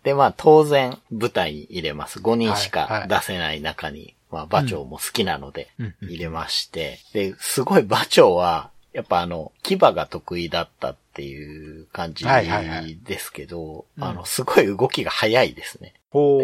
[0.02, 2.20] で、まあ当然舞台に入れます。
[2.20, 5.68] 5人しか出せない中に、まあ馬長も好きなので
[6.02, 15.94] 入れまして、で、すごい馬長は、やっぱあの、牙が得意だったっていう感じはいはいはいですけど、うんあの、すごい動きが早いですね。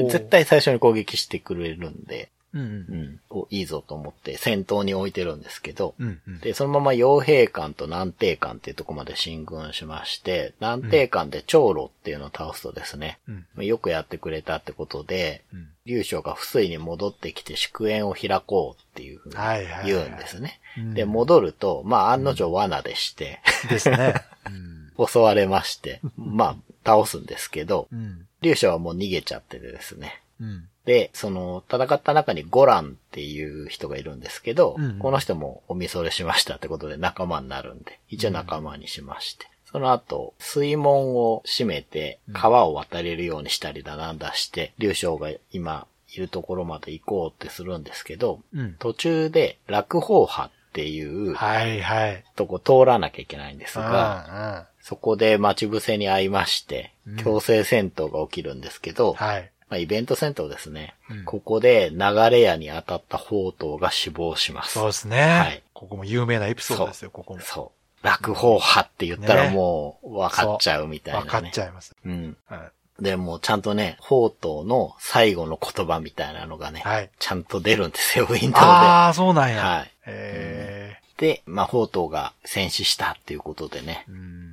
[0.09, 0.27] 絶。
[0.29, 2.61] 対最初に攻撃してくれるんで、うん。
[2.61, 6.21] うん、おいいぞと思って先頭に置いてるんですけど、うん。
[6.27, 6.41] うん。
[6.41, 13.19] で、そのまま傭兵艦と南帝艦っていうところまで進軍しまして、南帝艦で長老っていうのを倒すとですね、
[13.57, 13.65] うん。
[13.65, 15.69] よくやってくれたってことで、うん。
[15.85, 20.61] 劉将が不水に戻ってきて祝宴を開こうっていうふうにはいはいはい言うんですね。
[20.79, 24.15] うんで、戻ると、まあ案の定罠でして、ですね。
[24.99, 25.07] うん。
[25.07, 28.27] 襲われまして、まあ倒すんですけど、うん。
[28.41, 30.21] 劉将はもう逃げちゃっててですね。
[30.41, 30.69] うん。
[30.87, 39.47] で、その、戦った中にゴランっていう人がいるんですけど、うんうんこの人もお見それしましたってことで仲間になるんで、一応仲間にしまして。
[39.70, 48.74] その後、水門を閉めて、川を渡れるようにしたりだなんだして、竜将が今いるところまで行こうってするんですけど、うん。
[48.78, 52.24] 途中で落砲派っていうはいはい。
[52.37, 59.51] とこ通らなきゃいけないんですが、が、そこで待ち伏せに遭いましてうん、強制戦闘が起きるんですけど、はい。
[59.69, 60.95] まあ、イベント戦闘ですね。
[61.11, 61.99] うんここで流
[62.31, 64.75] れ屋に当たった宝刀が死亡します。
[64.75, 65.23] そうですね。
[65.23, 67.41] はいここも有名なエピソードですよ、ここも。
[67.41, 68.07] そう。
[68.07, 71.27] 落砲派って言ったらねもう分かっちゃうみたいな、ね。
[71.27, 71.95] わかっちゃいます。
[72.05, 72.37] うん。
[72.47, 73.03] はい。
[73.03, 77.11] で、もうちゃんとね、宝刀の最後の言葉みたいなのがね、はい。
[77.19, 78.57] ちゃんと出るんですよ、ウィンドウで。
[78.59, 79.62] ああ、そうなんや。
[79.62, 84.46] はいえで、まあ、宝刀が戦死したっていうことでねうん。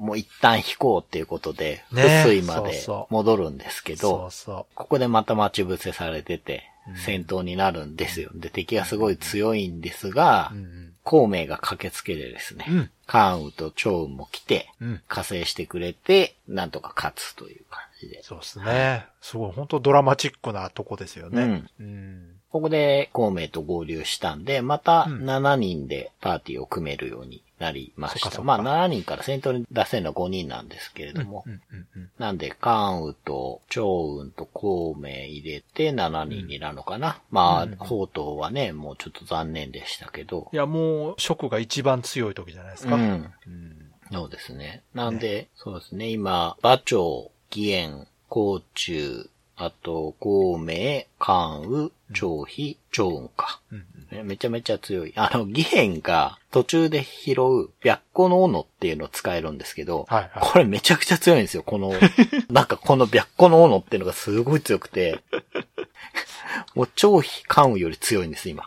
[0.00, 8.30] もう一旦引こうっていうことで、ね福水まで戻るんですけど、ここでまた待ち伏せされててうん、戦闘になるんですよ。
[8.34, 10.52] で、敵がすごい強いんですが
[11.02, 12.90] 孔明が駆けつけてですね、うん。
[13.06, 15.00] 関羽と趙雲も来て、うん。
[15.08, 18.22] 加勢してくれて、なんとか勝つという感じで。
[18.22, 19.06] そうですね。
[19.20, 21.42] すごい、本当ドラマチックなとこですよね。
[21.42, 21.68] うん。
[21.80, 22.22] うん。
[22.50, 28.42] ここで孔明と合流したんで、またうん7人でパーティーを組めるようになりました。
[28.42, 37.20] まあ7人から戦闘に出せるのは5人なんですけれども、うんうんうんなんで、関羽と趙雲と孔明入れて7人になるのかな。
[37.30, 40.56] まあ、うん宝刀はね、もうちょっと残念でしたけどい。
[40.56, 42.94] や、もう、職が一番強い時じゃないですか。
[42.94, 43.02] うん。
[43.46, 43.76] うん
[44.12, 44.82] そうですね。
[44.92, 53.60] なんで、そうですね、今、馬長、義援、甲冑、あと、孔明、関羽、張飛、趙雲か。
[53.70, 55.12] うんねめちゃめちゃ強い。
[55.14, 60.52] あの、義援が途中で拾う白虎の斧っていうのを使えるんですけど、はいはい。
[60.52, 61.62] これめちゃくちゃ強いんですよ。
[61.62, 61.92] この、
[62.50, 65.20] なんかこの白虎の斧っていうのがすごい強くて、
[66.74, 68.64] もう張飛、関羽より強いんです、今。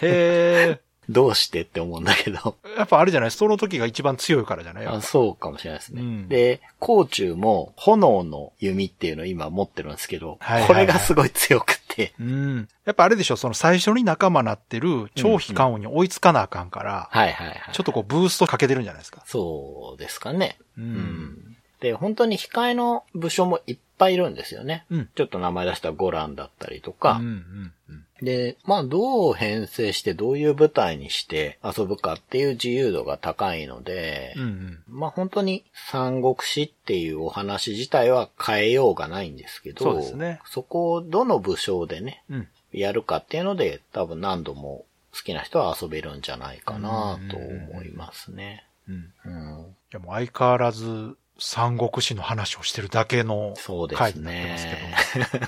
[0.00, 2.56] へどうしてって思うんだけど。
[2.64, 2.78] え。
[2.78, 3.30] やっぱあれじゃない？
[3.30, 4.86] その時が一番強いからじゃない？
[4.86, 6.02] あそうかもしれないですね。
[6.02, 12.68] うんで、甲冑も炎の弓っていうのを今持ってるんですけど、はいはいはいこれがすごい強くて、うん。
[12.84, 17.60] やっぱあれでしょ、その最初に仲間なってる張飛関羽に追いつかなあかんから、はいはいはい。
[17.72, 19.22] ちょっとこうブーストかけてるんじゃないですか？
[19.26, 20.58] そうですかね。
[20.78, 21.56] ううん。
[21.80, 24.86] で、本当に控えの武将もいっぱいいるんですよね。
[24.90, 27.12] うんちょっと名前出したゴランだったりとうんか。
[27.20, 28.04] うんうん。
[28.24, 34.78] で、まあ、どう編成してどういう舞台にして遊ぶかっていう自由度が高いので、うんうん。
[34.88, 42.48] まあ本当に三国志っていうお話自体は変えようがないんですけど、そねそこをどの武将でね、うん。
[42.72, 48.64] やるかっていうので多分何度も好きな人は遊べるんじゃないかなと思いますね。
[48.88, 49.12] うん。
[49.24, 49.60] うん。
[49.62, 55.46] いやもう相変わらず三国志の話をしてるだけのそうです回になってますけど。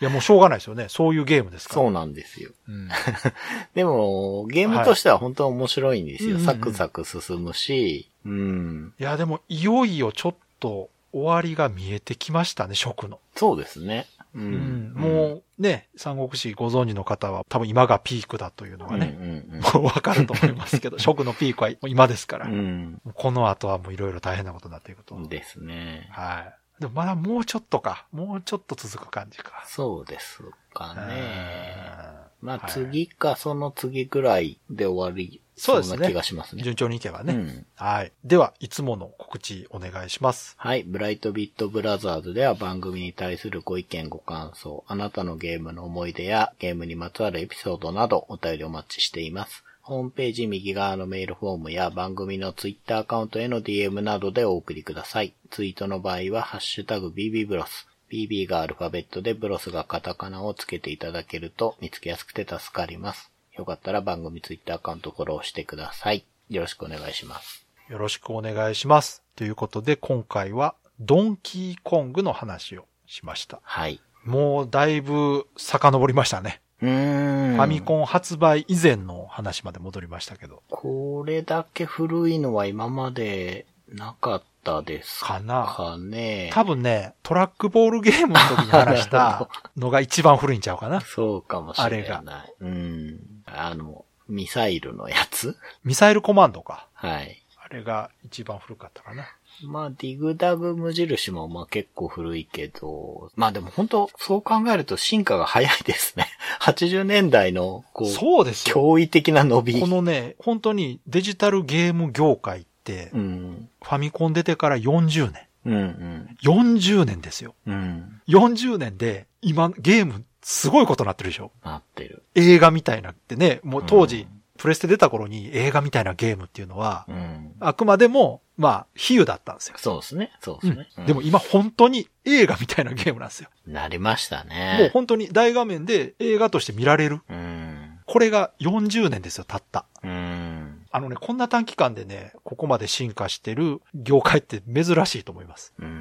[0.00, 0.02] ね。
[0.02, 0.86] いやもうしょうがないですよね。
[0.88, 1.82] そういうゲームですから。
[1.82, 2.50] そうなんですよ。
[2.68, 2.88] うん。
[3.74, 6.36] でも、ゲームとしては本当面白いんですよ。
[6.36, 8.94] はいサクサク進むし、うん。
[8.98, 13.20] いやでもいよいよちょっと終わりが見えてきましたね、食の。
[13.34, 14.06] そうですね。
[14.34, 14.92] ううん。
[14.94, 22.46] もうね、三国志ご存知の方は多分今がピークだというのがうん、ね、うんもうわかると思いますけど、 食のピークは今ですから。
[22.46, 23.00] うん。
[23.14, 25.16] この後はもういろいろ大変なことになっていくと。
[25.16, 25.28] うん。
[25.28, 26.08] ですね。
[26.12, 26.54] はい。
[26.80, 28.06] でもまだもうちょっとか。
[28.12, 29.64] もうちょっと続く感じか。
[29.66, 32.28] そうですかね。
[32.40, 36.62] まあはい次かその次ぐらいで終わりそうですねな気がしますね。
[36.62, 37.34] 順調にいけばね。
[37.34, 38.12] うんはい。
[38.24, 40.54] では、いつもの告知お願いします。
[40.56, 40.84] はい。
[40.84, 49.64] ブライトビットブラザーズでは番組に対するご意見ご感想、あなたのゲームの思い出やゲームにまつわるエピソードなどお便りお待ちしています。
[49.88, 55.32] ホームページ右側のメールフォームや番組のツイッターアカウントへの DM などでお送りください。
[55.48, 57.88] ツイートの場合は、ハッシュタグ BB ブロス。
[58.12, 63.30] BB がアルファベットでブロスがカタカナをつけていただけると見つけやすくて助かります。
[63.56, 66.22] よかったら番組ツイッターアカウントフォローしてください。
[66.50, 67.64] よろしくお願いします。
[67.88, 69.22] よろしくお願いします。
[69.36, 73.60] ということで、今回はドンキーコングの話をしました。
[73.62, 74.02] はい。
[74.22, 76.60] もうだいぶ遡りましたね。
[76.80, 80.62] ファミコン発売以前の話まで戻りましたけど。
[80.70, 85.96] これだけ古いのは今までなかったですかかな。
[85.98, 86.50] ね。
[86.52, 91.00] 多分ね、トラックボールゲームの時に話したのが一番古いんちゃうかな。
[91.00, 91.90] そうかもしれない。
[91.90, 93.20] あれがうん。
[93.46, 95.56] あの、ミサイルのやつ？
[95.84, 96.86] ミサイルコマンドか。
[96.94, 97.42] はい。
[97.64, 99.26] あれが一番古かったかな。
[99.64, 106.28] まあ、ディグダグ無印もまあ結構古いけど、まあでも本当そう考えると進化が早いですね。
[106.60, 108.76] 80年代の、こう、そうですよ。
[108.76, 109.80] 驚異的な伸び。
[109.80, 113.68] このね、本当にデジタルゲーム業界って、うん。
[113.82, 115.42] ファミコン出てから40年。
[115.66, 116.36] うんうん。
[116.42, 117.54] 40年ですよ。
[117.66, 118.20] うん。
[118.28, 121.50] 40年で、今、ゲーム、すごいことになってるでしょ。
[121.64, 122.22] なってる。
[122.34, 127.54] 映画みたいなってね、もう当時、うんプレステ出た頃に映画みたいなゲームっていうのは、うん。
[127.60, 129.76] あくまでも、まあ、比喩だったんですよ。
[129.78, 130.32] そうですね。
[130.40, 130.88] そううんですね。
[130.98, 133.48] うんでも、今本当に映画みたいなゲームなんですよ。
[133.66, 134.76] なりましたね。
[134.80, 137.20] もう本当に大画面で映画として見られる。
[137.30, 138.00] うん。
[138.04, 139.84] これが40年ですよ、たった。
[140.02, 140.86] うん。
[140.90, 145.74] あのね、こんな短期間でね、ここまで進化してる業界って珍しいと思います。
[145.78, 145.97] うん。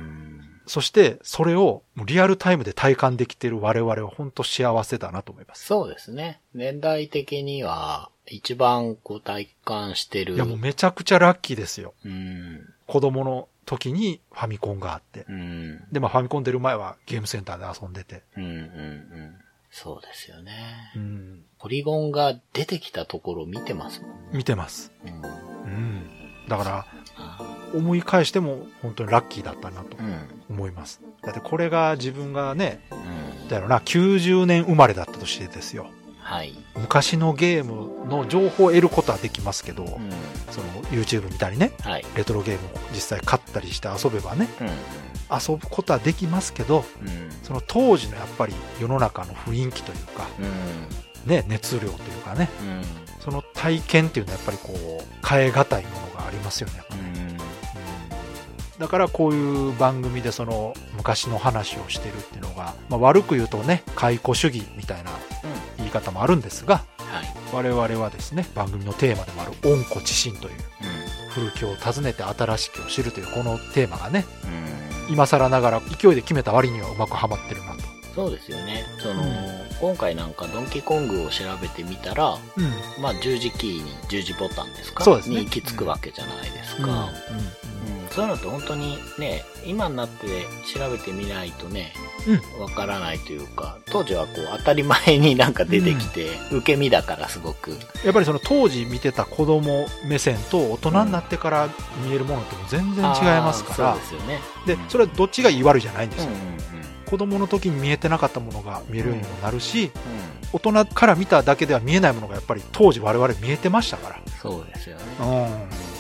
[0.67, 5.65] そして、それをリアルタイムで体感できてる我々は本当幸せだなと思います。
[5.65, 6.41] そうですね。
[6.53, 10.35] 年代的には、一番こう体感してる。
[10.35, 11.93] いや、もうめちゃくちゃラッキーですよ。
[12.05, 12.73] うん。
[12.85, 15.25] 子供の時にファミコンがあって。
[15.29, 15.83] うん。
[15.91, 18.23] で、まあファミコン出る前はゲームセンターで遊んでて。
[18.35, 19.37] うんうんうん。
[19.71, 20.91] そうですよね。
[20.95, 21.43] うん。
[21.59, 24.15] ポリゴンが出てきたところを見てますもんね。
[24.33, 24.91] 見てます。
[25.05, 25.21] うん。
[25.21, 26.16] うん。
[26.47, 26.85] だから、
[27.17, 27.37] あ
[27.73, 30.27] 思い返しても本当にラッキーだったなとうん。
[30.49, 31.01] 思います。
[31.21, 33.47] だってこれが自分がね、うん。
[33.49, 35.87] だろうな、90年生まれだったとしてですよ。
[36.19, 36.53] はい。
[36.75, 39.89] 昔のゲームの情報を得ることはできますけど、うん。
[40.51, 42.05] その YouTube 見たりね、はい。
[42.15, 44.67] レトロゲームを実際買ったりして遊べばね、うん。
[44.67, 47.29] 遊ぶことはできますけど、うん。
[47.43, 51.29] その当時のやっぱり世の中の雰囲気というか、うん。
[51.29, 51.93] ね、熱量という
[52.23, 53.06] かね、うん。
[53.27, 56.81] その体験っていうのはやっぱりこう、変え難いものがありますよね。
[56.91, 57.21] うん。
[57.21, 57.37] うん
[58.79, 65.09] だからこういう番組でその昔の話をしてるっていうのが、まあ、悪く言うとね、解雇主義みたいな
[65.77, 66.85] 言い方もあるんですが、はい。
[67.51, 70.57] 我々はですね、番組のテーマでもある温故知新という、う
[71.31, 75.07] 古きを訪ねて新しきを知るというこのテーマがね、ん。
[75.07, 75.13] うん。
[75.13, 77.81] 今更ながら勢いで決めた割にはうまくはまってるなと。
[78.13, 78.85] そうですよね。
[78.99, 83.01] その、うん今回なんかドンキーコングを調べてみたら、うん。
[83.01, 85.03] まあ十字キーに十字ボタンですか？
[85.03, 86.85] そうですねに行き着くわけじゃないですうん。
[86.85, 86.91] か。
[86.91, 87.07] うん
[88.09, 91.93] そういうのって本当にね、今になって調べてみないとね、
[92.59, 97.77] わからないというか、当時はこう当たり前になんか出てきて、受け身だからすごく。
[98.03, 101.69] やっぱりその当時見てた子供目線と大人になってから
[102.05, 104.39] 見えるものっても全然違いますから、あーそうですよね。
[104.65, 106.29] でうん、それはどっちがいい悪いじゃないんですよ。
[106.29, 106.76] うんうんうん
[107.09, 109.87] 子供の時に見えてなかったものが見えるようにもなるし、う
[110.53, 114.21] 大人から見ただけでは見えないものがやっぱり当時我々見えてましたかん。
[114.41, 115.03] そうですよね。
[115.19, 115.25] ら。
[115.25, 115.96] うん。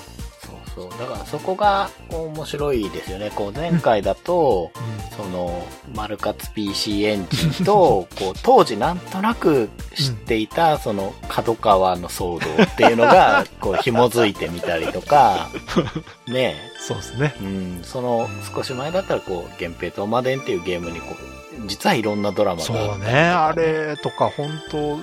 [0.77, 0.89] そう。
[0.91, 3.31] だからそこがこう面白いですよね。
[3.33, 4.71] こう前回だと、
[5.17, 5.65] その、
[5.95, 15.49] マルカツ PC エンジンと、 こう、当時なんとなく知っていた、その、角川の騒動っていうのが、 こう、紐づいてみたりとか、
[16.27, 17.35] ねそうですね。
[17.41, 21.15] え、うん、その、少し前だったら、こう、源平とマデンっていうゲームに、こ
[21.59, 23.19] う、実はいろんなドラマがあったりとかそうね。
[23.21, 24.99] あれとか本当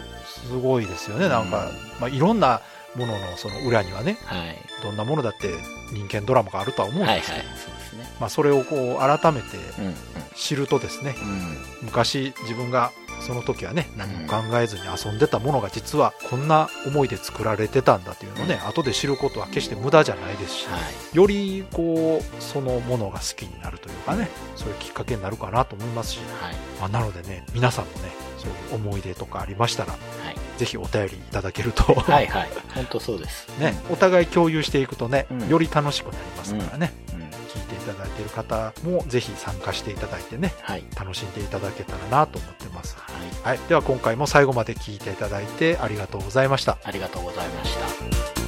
[0.47, 1.29] すごいですよね。
[1.29, 1.71] なんか、
[2.01, 2.61] まあ、いろんな
[2.97, 4.57] もののその裏にはね、はい。
[4.83, 5.55] どんなものだって
[5.93, 7.21] 人間ドラマがあるとは思うんはいはい。
[7.21, 8.17] ですけど、そうですね。
[8.21, 9.95] まあ、それをこう改めてうん、うん。
[10.35, 11.57] 知るとですね、うん。
[11.83, 20.79] 昔自分がその時はね、何も考えずに遊んでたものが実はこんな思いで作られてたんだというのをね、後で知ることは決して無駄じゃないですし、は
[21.13, 21.17] い。
[21.17, 26.55] よりこう、そのものが好きになるというかね、そういうきっかけになるかなと思いますし、はい。
[26.81, 29.99] まあ、なのでね、皆さんもね、そういう思い出とかありましたら、は
[30.31, 30.37] い。
[30.57, 32.49] ぜひお便りいただけると、はいはい。
[32.75, 33.49] 本当そうです。
[33.59, 37.21] ね、お互い共有していくとね、うんより楽しくなりますからね、うん。
[37.23, 37.25] うん。
[37.29, 40.85] 聞いていただいている方もぜひ参加していただいてね、はい。
[40.97, 42.97] 楽しんでいただけたらなと思ってます。
[42.99, 43.57] はい。
[43.59, 43.69] はい。
[43.69, 46.79] では今回も最後まで聞いていただいてありがとうございました。
[46.85, 48.44] ありがとうございました。